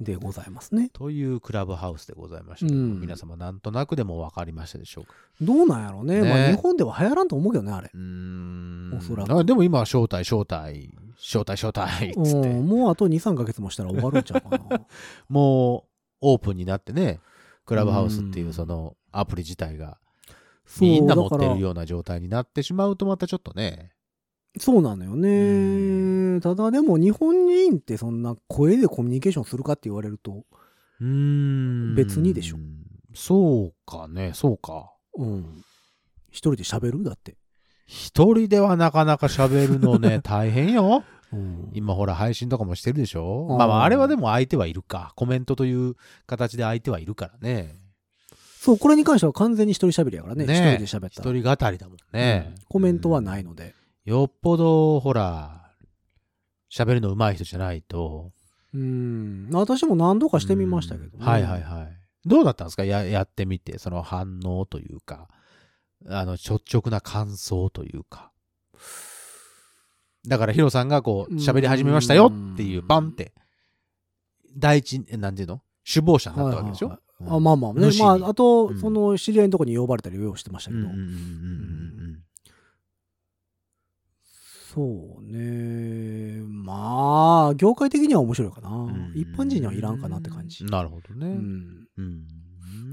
[0.00, 0.90] でございますね。
[0.92, 5.14] というクラブハウスでございましたけど、うん皆様なんとなくでも分かりましたでしょうか？
[5.40, 6.20] どうなんやろうね。
[6.20, 7.96] ねまあ日本では流行らんと思うけどね、あれう。
[7.96, 14.80] ーんおそらくあでも今は招待、招待、招待、招待っつって、うん、もうあと2、3ヶ月もしたら終わるんちゃうかな。
[15.28, 15.90] もう
[16.20, 17.20] オープンになってね、
[17.64, 19.98] クラブハウスっていううんそのアプリ自体が
[20.66, 23.92] そうみんな持ってるような状態になってしまうとまたちょっとね、
[24.58, 26.40] そうなのよね。
[26.40, 30.44] ただでも日本人ってそんな声でコミュニケーションするかって言われると、
[31.00, 32.56] うーん別にでしょ。
[33.14, 34.92] そうかね、そうか。
[35.16, 35.64] うん。
[36.30, 37.04] 一人で喋る？
[37.04, 37.36] だって。
[37.86, 41.04] 一人ではなかなか喋るのね、 大変よ。
[41.32, 45.12] うん、今ほら配信とかもしてるでしょあーまあまああれはでも相手はいるか。
[45.16, 45.96] コメントという
[46.26, 47.74] 形で相手はいるからね。
[48.60, 50.44] そう、これに関しては完全に一人喋りやからね。
[50.44, 53.74] 一、ね人で喋った一人語りだもんね、うんコメントはないので。
[54.04, 55.70] よっぽどほら、
[56.70, 58.32] 喋るの上手い人じゃないと。
[58.74, 59.48] うん。
[59.50, 61.96] 私も何度かしてみましたけど、うんはいはいはい。
[62.26, 62.84] どうだったんですか？
[62.84, 65.28] ややってみて、その反応というか、
[66.06, 68.30] あの、率直な感想というか。
[70.26, 73.32] だからヒロさんがこう、喋り始めましたよっていう、うんパンって、
[74.54, 75.62] 第一、えなんていうの？
[75.90, 77.88] 首謀者になったわけでしょ、はいうんあまあまあね。
[77.98, 80.82] まあ、あと、うんその知り合いのとこに呼ばれたり用意してましたけど。
[80.82, 81.06] うんうんうんうんう
[82.10, 82.13] ん
[84.74, 86.42] そうね。
[86.42, 88.70] まあ、業界的には面白いかな。
[88.70, 90.64] うん一般人にはいらんかなって感じ。
[90.64, 91.26] なるほどね。
[91.26, 91.88] うん。
[91.96, 92.26] うん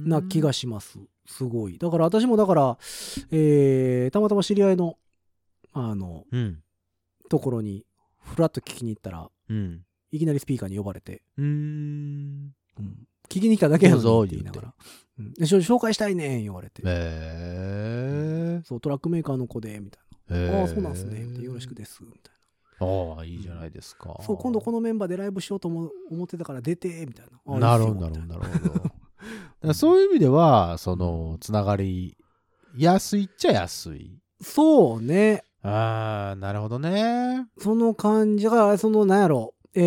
[0.08, 1.00] な気がします。
[1.26, 1.78] すごい。
[1.78, 2.78] だから私もだから、
[3.32, 4.98] えー、たまたま知り合いの、
[5.74, 6.60] あの、うん。
[7.30, 7.86] ところに、
[8.20, 9.82] ふらっと聞きに行ったら、うん。
[10.12, 11.48] いきなりスピーカーに呼ばれて、うーん。
[12.80, 14.74] うん聞きに来ただけやぞにって言いながら。
[15.20, 16.82] うん紹介したいねん言われて。
[16.82, 18.62] へえ。
[18.66, 20.11] そう、トラックメーカーの子で、みたいへな。
[20.32, 21.26] ああ、ーそうなんすね。
[21.38, 22.04] でよろしくです。
[22.04, 22.34] みたい
[22.80, 24.16] ああ、いいじゃないですか。
[24.20, 24.26] な。
[24.26, 27.32] そう、今度このメンバーでライブしようと思思ってたから出て、みたいな。
[27.46, 28.58] あなるほど、なるほど、なるほ
[29.68, 29.74] ど。
[29.74, 32.18] そういう意味では、その、つながり、
[32.76, 34.18] 安いっちゃ安い。
[34.42, 35.44] そうね。
[35.62, 37.46] ああ、なるほどね。
[37.60, 39.82] その感じが、その、なんやろ、え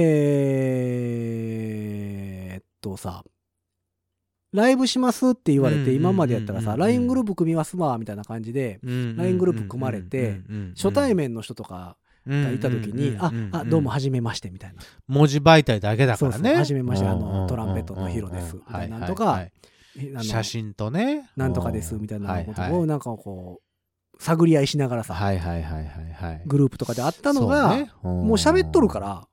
[2.58, 3.24] ーっとさ、
[4.54, 10.40] ライブしますって言われて、今までやったらさ、LINE グループ組みますわ、みたいな感じで、LINE グループ組まれて
[10.76, 14.80] 初対面の人とかがいた時に、あ、あ、どうも、はじめまして、みたいな。
[15.08, 16.34] 文字媒体だけだからね。
[16.36, 19.42] そうそうはじめましてあのトランペットのヒロですみたいなはいとか
[20.22, 21.30] 写真とね。
[21.36, 25.14] なんとかです、みたいなことを、なんかこう、探り合いしながらさ。
[26.46, 29.00] グループとかであったのが、もう喋っとるか。
[29.00, 29.26] ら、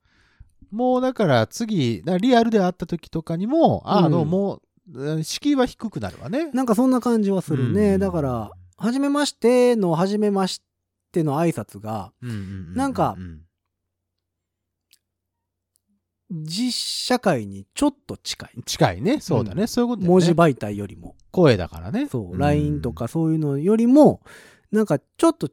[0.71, 4.29] もうだから次、リアルで会った時とかにも、ああの、うん。
[4.29, 4.61] も
[5.23, 6.51] 敷居は低くなるわね。
[6.51, 7.93] なんかそんな感じはするね。
[7.95, 10.61] うんだから、はじめましてのはじめまし
[11.11, 12.37] ての挨拶が、うんうん
[12.73, 13.41] うなんかうん
[16.33, 18.63] 実社会にちょっと近い。
[18.63, 19.19] 近いね。
[19.19, 19.63] そうだね。
[19.63, 21.15] うんそういうことね文字媒体よりも。
[21.31, 22.07] 声だからね。
[22.07, 22.93] そう、ん LINE と。
[22.93, 24.21] かそういうのよりも、
[24.71, 25.49] なんかちょっと、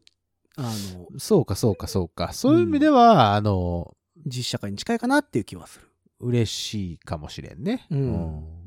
[0.57, 2.33] あの、そうかそうかそうか。
[2.33, 5.89] そういう意味では、あの、実社会に近いかなっていう気はする。
[6.21, 7.87] 嬉しいかもしれんね。
[7.91, 8.58] うん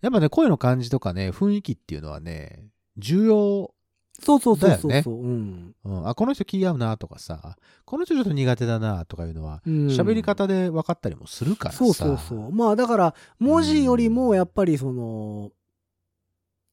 [0.00, 3.74] やっぱね、声の感じとかね、雰囲気っていうのはね、重要。
[4.20, 5.74] そうそうそうそうそう、うん。
[5.84, 11.78] うん、あ、この人気合うなとかさ、この人ちょっと苦手だなとかいうのは、うん喋り方で分かったりもするからさ。
[11.78, 12.52] そうそうそう。
[12.52, 15.52] まあだから、文字よりもやっぱりその、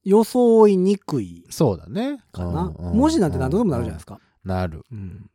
[0.04, 2.20] 装いにくいそうだね。
[2.32, 2.74] かな。
[2.78, 4.16] うんうん文字なんて何とでもなるじゃないですか。
[4.16, 4.22] か。
[4.44, 4.84] なる。
[4.92, 5.30] うん。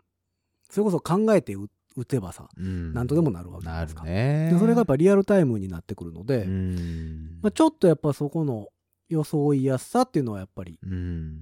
[0.68, 4.05] それこそ考えて打打てばさ、うん何とでもなるわけじゃないなるですか。
[4.05, 4.51] ね。
[4.53, 7.38] でそれがやっぱリアルタイムになってくるので、うん。
[7.43, 8.68] まあ、ちょっとやっぱそこの
[9.09, 11.41] 装いやすさっていうのはやっぱり、うん。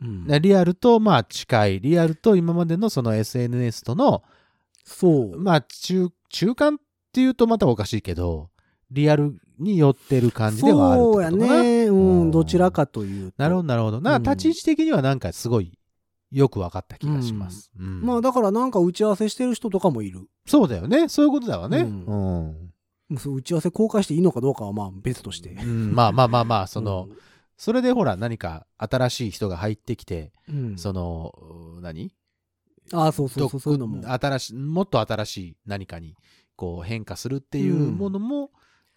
[0.00, 1.80] うんでリアルと、まあ近い。
[1.80, 4.22] リアルと今までのその SNS との、
[4.84, 5.40] そう。
[5.40, 6.78] まあ中、中間っ
[7.12, 8.50] ていうとまたおかしいけど、
[8.90, 11.30] リアルに寄ってる感じではあるそうや。
[11.30, 11.86] ね。
[11.86, 13.42] ううんん、どちらかというと。
[13.42, 14.00] なるほど、なるほど。
[14.00, 15.77] な立ち位置的にはなんかすごい
[16.30, 17.70] よく分かった気がします。
[17.78, 20.28] うんまあだからなんか打ち合わせしてる人とかもいる。
[20.46, 21.08] そうだよね。
[21.08, 21.78] そういうことだわね。
[21.78, 22.70] ううん
[23.10, 25.50] うそう打ち合わせ公開していいのかどうかはまあ別として。
[25.50, 27.14] うんまあまあまあまあ、その、う
[27.56, 31.32] それでほら何か新しい人が入ってきて、ん、その、
[31.80, 32.12] 何？
[32.92, 34.02] ああ、そうそうそう、そういうのも。
[34.06, 36.14] 新しい、もっと新しい何かに
[36.56, 38.50] こう変化するっていうものも、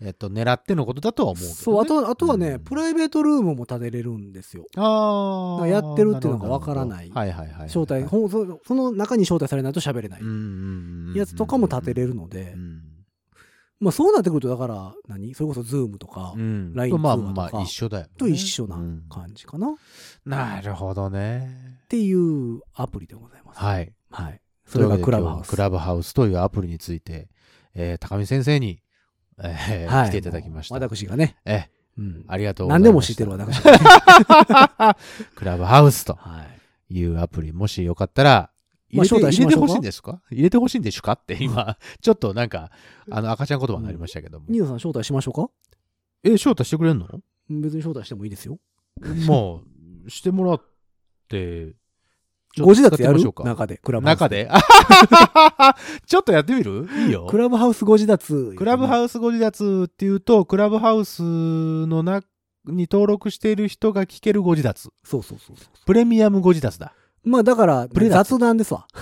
[0.04, 1.56] えっと、狙ってのことだとは思うけど、ね。
[1.56, 4.66] そう、あと、あとはね、うんプライベートルームも建てれるんですよ。
[4.76, 5.68] ああ。
[5.68, 7.68] やってるっていうのがわからないるほどはいはいはいはい。
[7.68, 12.82] 招待、そその中に招待されないと喋れないやつとかも建てれるのでう、ん。
[13.80, 15.34] まあそうなってくると、だから、何？
[15.36, 16.74] それこそズームとかうん。
[16.74, 19.74] LINE とまあまあ一緒だよね、と一緒なうん感じかなっ
[20.26, 21.80] なるほどね。
[21.90, 23.60] ていうアプリでございます。
[23.60, 23.94] はい。
[24.10, 24.42] はい。
[24.66, 25.50] それがクラブハウス。
[25.50, 27.30] クラブハウスというアプリについて、
[27.74, 28.82] えー高見先生に、
[29.40, 30.76] えーはい来ていただきました。
[30.76, 31.38] 私がね。
[31.46, 32.88] えうんありがとうございます。
[32.88, 34.96] 何でも知ってる私がね。
[35.36, 36.44] クラブハウスとは
[36.90, 36.94] い。
[37.00, 38.52] いうアプリ、もしよかったら、
[38.92, 40.22] まあ入れて,、ましょうか入れてほしいんですか？
[40.30, 41.14] 入れてほしいんでしゅか？
[41.14, 42.70] って今、 ちょっとなんか、
[43.10, 44.46] あの赤ちゃん言葉になりましたけども。
[44.50, 45.50] ニーナさん招待しましょうか？
[46.24, 47.08] え、招待してくれんの？
[47.50, 48.60] 別に招待してもいいですよ。
[49.26, 49.62] も
[50.06, 50.62] う、してもらっ
[51.30, 51.74] て、
[52.60, 53.22] ご自立やる？
[53.44, 54.20] 中で、クラブハウス。
[54.20, 54.50] 中で？
[56.06, 56.88] ちょっとやってみる？
[57.06, 57.28] いいよ。
[57.30, 58.54] クラブハウスご自立。
[58.58, 62.22] クラブハウウスご自立っていうと、クラブハウスのな
[62.66, 64.82] に登録している人が聞けるご自立。
[64.82, 64.90] ス。
[65.04, 65.68] そうそうそうそう。
[65.86, 66.94] プレミアムご自立だ。
[67.24, 68.88] まあだから、雑談ですわ。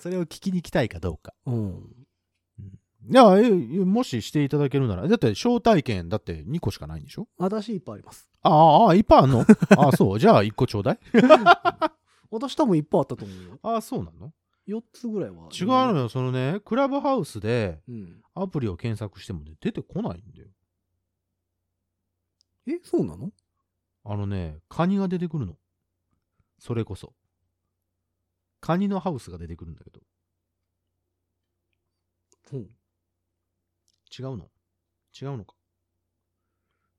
[0.00, 1.34] それを聞きに来たいかどうか。
[1.46, 1.99] うん。
[3.08, 7.28] いや、えもししていただけるなら、だって招待券だって2個しかないんでしょ？
[7.38, 8.28] 私いっぱいあります。
[8.42, 9.40] ああ、いっぱいあんの？
[9.76, 10.18] あ あ、そう。
[10.18, 10.98] じゃあ1個ちょうだい。
[12.30, 13.58] 私多分いっぱいあったと思うよ。
[13.62, 14.32] ああ、そうなの
[14.68, 15.48] ？4つぐらいは。
[15.52, 16.08] 違うのよ。
[16.08, 18.22] そのね、クラブハウスでうん。
[18.34, 20.48] アプリを検索してもね、出てこないんだよ。
[22.66, 23.32] え、そうなの？
[24.04, 25.56] あのね、カニが出てくるの。
[26.58, 27.14] それこそ。
[28.60, 30.00] カニのハウスが出てくるんだけど。
[32.52, 32.70] うん。
[34.18, 34.50] 違うの？
[35.20, 35.54] 違うのか？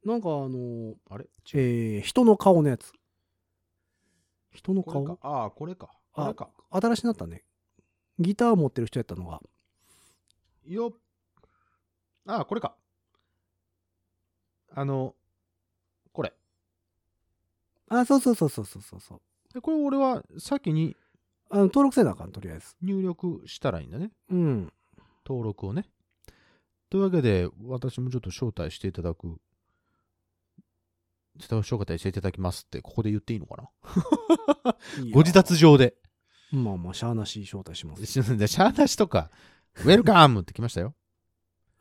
[0.05, 1.25] なんかあのーあれ？
[1.25, 1.31] 違う。
[1.53, 2.91] えー、人の顔のやつ。
[4.51, 5.17] 人のこれか？
[5.17, 5.91] 顔ああ、これか。
[6.13, 6.49] これか。
[6.71, 7.43] 新しなったね。
[8.19, 9.41] ギター持ってる人やったのが。
[10.65, 10.99] よっ。
[12.27, 12.75] ああ、これか。
[14.73, 15.15] あの、
[16.13, 16.33] これ。
[17.89, 19.21] あ、そうそうそうそうそうそうそう。
[19.53, 20.95] でこれ俺は先に
[21.49, 22.75] あの登録せなあかん、とりあえず。
[22.81, 24.11] 入力したらいいんだね。
[24.29, 24.73] うん。
[25.25, 25.85] 登録をね。
[26.91, 29.37] というわけで、私もちょっと招待していただく。
[31.39, 34.75] 招待していただきますって、ここで言っていいのかな？
[35.13, 35.95] ご自立上で。
[36.51, 38.05] まあまあ、しゃあなし招待します。
[38.05, 39.31] しでシャーなしとか、
[39.77, 40.93] ウェルカムってきましたよ。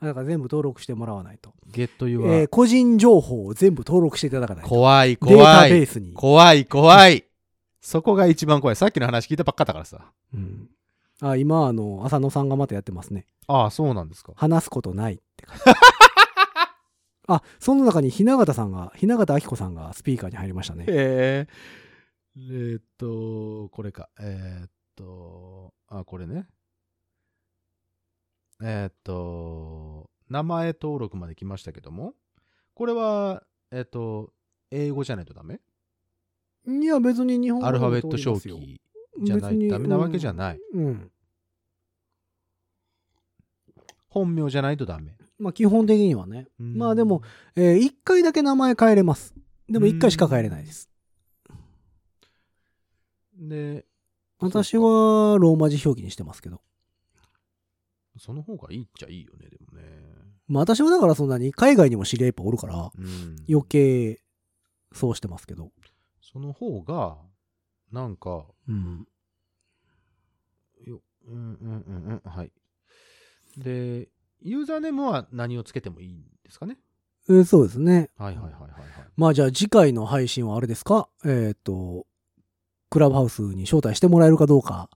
[0.01, 1.55] だから全部登録してもらわないと。
[1.67, 4.71] ゲットユえー個人情報を全部登録していただかないと。
[4.71, 5.71] 怖い、データ怖い。
[5.73, 6.13] ベースに。
[6.13, 7.25] 怖い、怖い。
[7.81, 8.77] そこが一番怖い。
[8.77, 10.13] さっきの話聞いたばっかだからさ。
[10.33, 10.71] うん。
[11.21, 13.27] あ、今、あの、浅野さんがまたやってますね。
[13.47, 14.33] ああ、そうなんですか。
[14.37, 15.62] 話すことないって感じ。
[17.29, 20.85] あ、その中に雛形さんが、雛形明子さんがスピーカーに入りましたね。
[20.85, 21.49] へえ。
[22.37, 24.09] えーっと、これか。
[24.18, 26.49] えーっと、あ、これね。
[28.62, 32.14] えーっと、名前登録まで来ましたけども、
[32.75, 34.33] これは、えーっと、
[34.71, 35.61] 英語じゃないとダメ？
[36.66, 38.81] いや、別に日本語アルファベット表記
[39.23, 40.61] じゃないダメなわけじゃない。
[40.75, 40.85] うん。
[40.87, 41.11] うん
[44.11, 45.17] 本名じゃないとダメ。
[45.39, 46.49] まあ、基本的にはね。
[46.59, 47.23] うんまあでも、
[47.57, 49.35] えー、1回だけ名前変えれます。
[49.69, 50.91] でも1回しか変えれないです。
[53.37, 53.87] で、
[54.39, 56.61] 私はローマ字表記にしてますけど。
[58.19, 59.83] その方がいいっちゃいいよね、でもね。
[60.49, 63.37] まあ私はだからそんなに海外にも知り合いいっぱいおるから、うん。
[63.49, 64.21] 余計
[64.93, 65.71] そうしてますけど。
[66.21, 67.17] その方が、
[67.93, 69.07] なんか、うん。
[70.86, 72.53] ようんうんうんうん、はい。
[73.57, 74.09] で、
[74.43, 76.78] ユーザーネームは何をつけてもいいんですかね？
[77.28, 78.11] えーそうですね。
[78.16, 78.82] はいはいはいはいはい。
[79.16, 81.09] まあじゃあ次回の配信はあれですか？
[81.24, 82.07] えっ、と、
[82.88, 84.88] クラブハウスに招待してもらえるかどうか。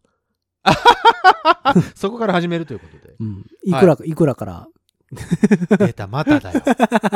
[1.94, 3.24] そこから始めるということでう。
[3.24, 3.44] ん。
[3.64, 4.68] いくら、い、くらから？
[5.78, 6.62] 出た、まただよ。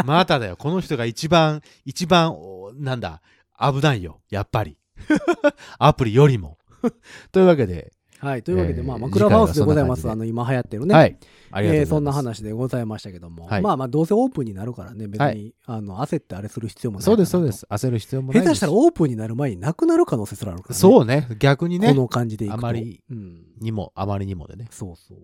[0.04, 0.56] まただよ。
[0.56, 3.22] この人が一番、一番、おなんだ、
[3.58, 4.20] 危ないよ。
[4.30, 4.76] やっぱり。
[5.78, 6.58] アプリよりも。
[7.32, 8.42] というわけで、はい。
[8.42, 10.08] というわけで、えーまあまあ、クラブハウスでございます。
[10.10, 10.94] あの、今流行ってるね。
[10.94, 11.16] はい。
[11.50, 11.62] あ。
[11.62, 17.66] えーそんな話でございましたけども、はいまあまあどうせオープンになるからね別に、はいあの焦ってあれする必要もないそうです、そうでかす。
[17.70, 18.50] 焦る必要もないです。
[18.50, 21.28] 手したらオープンになる前になくなる可能性すらあるから、ね、そうね。
[21.38, 21.88] 逆にね。
[21.88, 24.66] この感じでいくとあまりうん、にも、あまりにもでね。
[24.70, 25.18] そうそう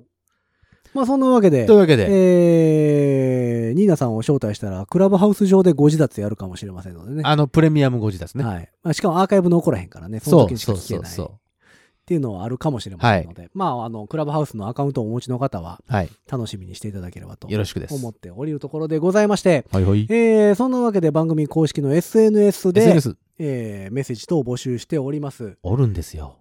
[0.95, 8.45] まあそんなわけでというわけで、えー、ニーナさんを招待したらクラブハウス上でご自立やるかもしれませんのでねあの、プレミアム5時ですね。
[8.45, 11.41] はいまあ、しかもアーカイブ残らへんからねその時にしか聞けないそうそうそうそ
[12.05, 15.93] っていうのはあるかもしれませんので、まああのクラブハウスのアカウントをお持ちの方はう。
[15.93, 16.11] はい。
[16.31, 17.95] 楽しみにしていただければとよろしくです。
[17.95, 20.07] 思っておりるところでございまして、はいはい。
[20.11, 25.57] えーそんなわけで番組公式の SNS で SNS、えーメッセージ等を募集しております。
[25.63, 26.41] おるんですよ。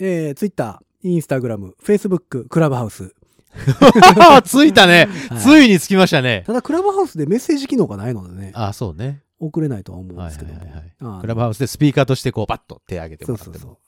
[0.00, 3.14] えー、Twitter、Instagram、Facebook、クラブハウス。
[4.44, 5.08] ついたね。
[5.30, 6.44] はいついにつきましたね。
[6.46, 9.22] ただ、クラブハウスでメッセージ機能がないのでね、あ、そうね。
[9.40, 10.60] 送れないとは思うんはいですけども。
[10.60, 10.92] はいはいはい。
[11.00, 13.78] あのクラブハウスでスピーカーとしてこう、パッと手挙げてそうそうそうもらっても。。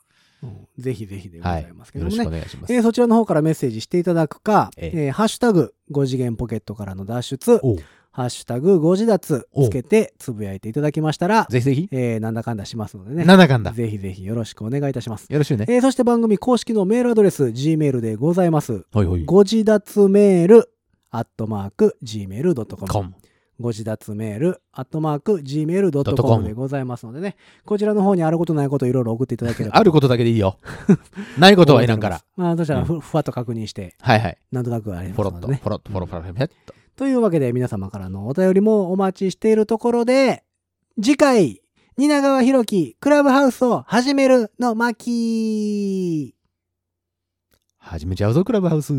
[0.43, 1.93] うんぜひぜひでござはいいます。
[1.93, 2.41] けよろしくおどもね。
[2.41, 2.73] 願いします。
[2.73, 7.61] えーそちらの方からメッセージしていただくか、ええーハッシュタグ、5次元ポケットからの脱出、
[8.17, 11.89] ハッシュタグ、ご自立つけてつぶやいていただきましたら、ぜひぜひ。
[11.93, 13.27] えーなんだかんだしますのでね。
[13.27, 13.73] なんだかんだ。
[13.73, 15.31] ぜひぜひよろしくお願いいたします。
[15.31, 15.67] よろしゅうね。
[15.69, 18.87] えーそして番組公式のメールアドレス、Gmail でございます。
[18.91, 19.25] ほいほい。
[19.27, 20.71] ご自立メール、
[21.11, 23.15] アットマーク、gmail.com。
[23.61, 27.37] ご自立メール、アットマーク、.com gmail.com でございますのでね、
[27.67, 29.77] こちらの方にあることないこといろいろ送っていただければ。
[29.77, 30.57] あることだけでいいよ。
[31.39, 32.23] ないことはいらんから。。
[32.35, 34.39] まあ、そしたらふ、ふわっと確認して、はいはい。
[34.53, 35.61] なんとなくありまポロッと、すのでね。
[35.63, 36.86] ポロッと、ポロポロポロポロっと。
[36.97, 40.45] というわけで、皆様からのお便りもお待ちしているところで、
[41.01, 41.61] 次回、
[41.99, 46.35] 蜷川博樹、クラブハウスを始めるの巻
[47.77, 48.95] 始めちゃうぞ、クラブハウス。